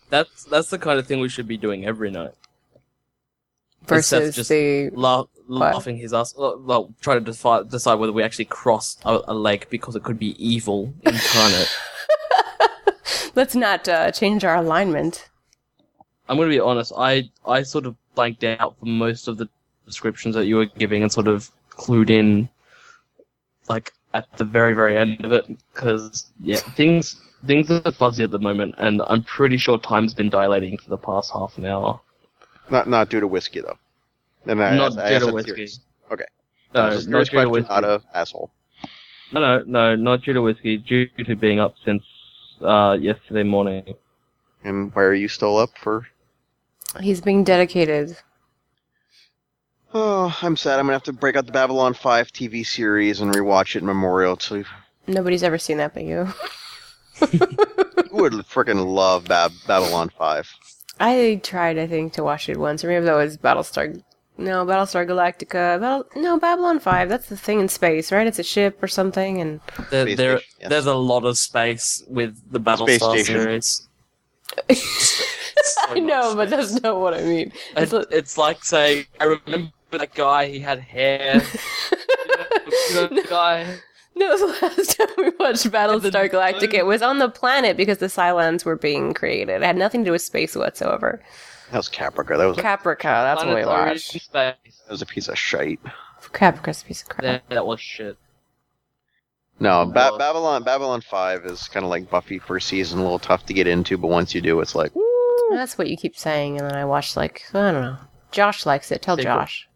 that's 0.09 0.43
that's 0.45 0.69
the 0.69 0.79
kind 0.79 0.97
of 0.99 1.05
thing 1.05 1.19
we 1.19 1.29
should 1.29 1.47
be 1.47 1.57
doing 1.57 1.85
every 1.85 2.09
night. 2.09 2.33
Instead 3.89 4.17
of 4.17 4.23
Versus 4.27 4.35
just 4.35 4.49
the 4.49 4.89
la- 4.91 5.25
laughing 5.47 5.97
his 5.97 6.13
ass. 6.13 6.33
Well, 6.37 6.59
well, 6.65 6.93
trying 7.01 7.23
to 7.23 7.31
defi- 7.31 7.69
decide 7.69 7.95
whether 7.95 8.11
we 8.11 8.23
actually 8.23 8.45
crossed 8.45 9.01
a, 9.05 9.31
a 9.31 9.33
leg 9.33 9.67
because 9.69 9.95
it 9.95 10.03
could 10.03 10.17
be 10.19 10.35
evil 10.43 10.93
incarnate. 11.03 11.69
Let's 13.37 13.55
not 13.55 13.87
uh, 13.87 14.11
change 14.11 14.43
our 14.43 14.55
alignment. 14.55 15.29
I'm 16.27 16.37
gonna 16.37 16.49
be 16.49 16.59
honest. 16.59 16.91
I 16.97 17.29
I 17.45 17.63
sort 17.63 17.85
of 17.85 17.95
blanked 18.15 18.43
out 18.43 18.77
for 18.79 18.85
most 18.85 19.29
of 19.29 19.37
the 19.37 19.47
descriptions 19.85 20.35
that 20.35 20.45
you 20.47 20.57
were 20.57 20.65
giving 20.65 21.03
and 21.03 21.11
sort 21.11 21.27
of 21.29 21.49
clued 21.69 22.09
in, 22.09 22.49
like 23.69 23.93
at 24.13 24.25
the 24.37 24.43
very 24.43 24.73
very 24.73 24.97
end 24.97 25.23
of 25.23 25.31
it, 25.31 25.45
because 25.73 26.29
yeah, 26.41 26.57
things 26.75 27.21
things 27.45 27.71
are 27.71 27.91
fuzzy 27.91 28.23
at 28.23 28.31
the 28.31 28.39
moment, 28.39 28.75
and 28.79 29.01
I'm 29.07 29.23
pretty 29.23 29.57
sure 29.57 29.77
time's 29.77 30.13
been 30.13 30.29
dilating 30.29 30.77
for 30.77 30.89
the 30.89 30.97
past 30.97 31.31
half 31.31 31.57
an 31.57 31.65
hour. 31.65 32.01
Not 32.69 32.89
not 32.89 33.09
due 33.09 33.21
to 33.21 33.27
whiskey 33.27 33.61
though. 33.61 33.77
And 34.45 34.61
I, 34.61 34.75
Not 34.75 34.97
I, 34.97 35.05
I 35.05 35.09
due 35.09 35.15
asked 35.15 35.27
to 35.27 35.33
whiskey. 35.33 35.51
serious. 35.51 35.79
Okay. 36.11 36.25
No, 36.73 36.89
Just 36.89 37.07
not 37.07 37.25
due 37.27 37.41
to 37.41 37.49
whiskey. 37.49 37.69
Not 37.69 37.83
a 37.83 38.01
asshole. 38.13 38.51
No, 39.31 39.39
no, 39.41 39.63
no, 39.65 39.95
not 39.95 40.23
due 40.23 40.33
to 40.33 40.41
whiskey. 40.41 40.77
Due 40.77 41.07
to 41.25 41.35
being 41.35 41.59
up 41.59 41.75
since 41.85 42.03
uh, 42.61 42.97
yesterday 42.99 43.43
morning. 43.43 43.95
And 44.63 44.93
why 44.93 45.03
are 45.03 45.13
you 45.13 45.27
still 45.27 45.57
up 45.57 45.69
for? 45.77 46.07
He's 46.99 47.21
being 47.21 47.43
dedicated. 47.43 48.17
Oh, 49.93 50.37
I'm 50.41 50.57
sad. 50.57 50.79
I'm 50.79 50.85
gonna 50.85 50.93
have 50.93 51.03
to 51.03 51.13
break 51.13 51.35
out 51.35 51.45
the 51.45 51.51
Babylon 51.51 51.93
5 51.93 52.31
TV 52.31 52.65
series 52.65 53.21
and 53.21 53.33
rewatch 53.33 53.75
it 53.75 53.79
in 53.79 53.85
memorial 53.85 54.35
to. 54.37 54.65
Nobody's 55.07 55.43
ever 55.43 55.57
seen 55.57 55.77
that 55.77 55.93
but 55.93 56.03
you. 56.03 56.27
you 57.31 57.39
Would 58.11 58.33
freaking 58.33 58.85
love 58.85 59.25
Bab- 59.25 59.53
Babylon 59.65 60.11
5. 60.17 60.53
I 60.99 61.39
tried, 61.43 61.77
I 61.77 61.87
think, 61.87 62.13
to 62.13 62.23
watch 62.23 62.49
it 62.49 62.57
once, 62.57 62.83
or 62.83 62.87
maybe 62.87 63.05
that 63.05 63.15
was 63.15 63.37
Battlestar. 63.37 64.01
No, 64.37 64.65
Battlestar 64.65 65.05
Galactica. 65.07 65.79
Battle, 65.79 66.05
no, 66.15 66.39
Babylon 66.39 66.79
Five. 66.79 67.09
That's 67.09 67.27
the 67.27 67.37
thing 67.37 67.59
in 67.59 67.67
space, 67.69 68.11
right? 68.11 68.27
It's 68.27 68.39
a 68.39 68.43
ship 68.43 68.81
or 68.83 68.87
something, 68.87 69.41
and 69.41 69.59
There, 69.89 70.03
Space 70.05 70.17
there, 70.17 70.37
station, 70.37 70.55
yes. 70.61 70.69
there's 70.69 70.85
a 70.85 70.93
lot 70.95 71.25
of 71.25 71.37
space 71.37 72.03
with 72.07 72.35
the 72.51 72.59
Space 72.59 72.99
Battlestar 73.01 73.11
station. 73.17 73.41
series. 73.41 73.87
I 75.89 75.99
know, 75.99 76.35
but 76.35 76.49
that's 76.49 76.81
not 76.81 76.99
what 76.99 77.13
I 77.13 77.21
mean. 77.21 77.51
It's 77.75 77.91
It's, 77.91 77.93
li- 77.93 78.05
it's 78.11 78.37
like 78.37 78.63
saying, 78.63 79.05
I 79.19 79.25
remember 79.25 79.71
that 79.91 80.13
guy, 80.13 80.47
he 80.47 80.59
had 80.59 80.79
hair. 80.79 81.41
you 81.91 82.95
know, 82.95 83.07
the 83.07 83.25
guy. 83.29 83.77
No, 84.15 84.35
the 84.37 84.47
last 84.61 84.97
time 84.97 85.07
we 85.17 85.29
watched 85.39 85.65
Battlestar 85.71 86.29
Galactica, 86.29 86.73
it 86.73 86.85
was 86.85 87.01
on 87.01 87.19
the 87.19 87.29
planet 87.29 87.77
because 87.77 87.99
the 87.99 88.07
Cylons 88.07 88.65
were 88.65 88.75
being 88.75 89.13
created. 89.13 89.61
It 89.61 89.63
had 89.63 89.77
nothing 89.77 90.01
to 90.01 90.05
do 90.09 90.11
with 90.11 90.21
space 90.23 90.55
whatsoever. 90.55 91.21
That 91.71 91.77
was 91.77 91.89
Caprica. 91.89 92.37
That 92.37 92.45
was, 92.45 92.57
Caprica, 92.57 93.01
that's 93.03 93.43
what 93.43 93.55
we 93.55 93.63
planets 93.63 94.13
watched. 94.13 94.25
Space. 94.25 94.27
that 94.85 94.89
was 94.91 95.01
a 95.01 95.05
piece 95.05 95.27
of 95.27 95.37
shite. 95.37 95.79
Caprica's 96.33 96.81
a 96.81 96.85
piece 96.85 97.01
of 97.03 97.09
crap. 97.09 97.21
That, 97.23 97.43
that 97.49 97.65
was 97.65 97.79
shit. 97.81 98.17
No, 99.59 99.85
ba- 99.85 99.91
Well- 100.11 100.17
Babylon 100.17 100.63
Babylon 100.63 101.01
5 101.01 101.45
is 101.45 101.67
kind 101.67 101.83
of 101.83 101.89
like 101.89 102.09
Buffy 102.09 102.39
first 102.39 102.67
season, 102.67 102.99
a 102.99 103.01
little 103.03 103.19
tough 103.19 103.45
to 103.47 103.53
get 103.53 103.67
into, 103.67 103.97
but 103.97 104.07
once 104.07 104.33
you 104.35 104.41
do, 104.41 104.59
it's 104.61 104.75
like, 104.75 104.91
That's 105.51 105.77
what 105.77 105.89
you 105.89 105.97
keep 105.97 106.15
saying, 106.17 106.59
and 106.59 106.69
then 106.69 106.75
I 106.77 106.85
watched 106.85 107.17
like 107.17 107.43
I 107.53 107.71
don't 107.71 107.81
know. 107.81 107.97
Josh 108.31 108.65
likes 108.65 108.91
it. 108.91 109.01
Tell 109.01 109.15
Secret. 109.17 109.31
Josh. 109.31 109.67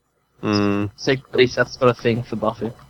mm, 0.43 0.91
Secretly, 0.97 1.47
Seth's 1.47 1.77
got 1.77 1.89
a 1.89 1.93
thing 1.93 2.21
for 2.23 2.35
Buffy. 2.35 2.71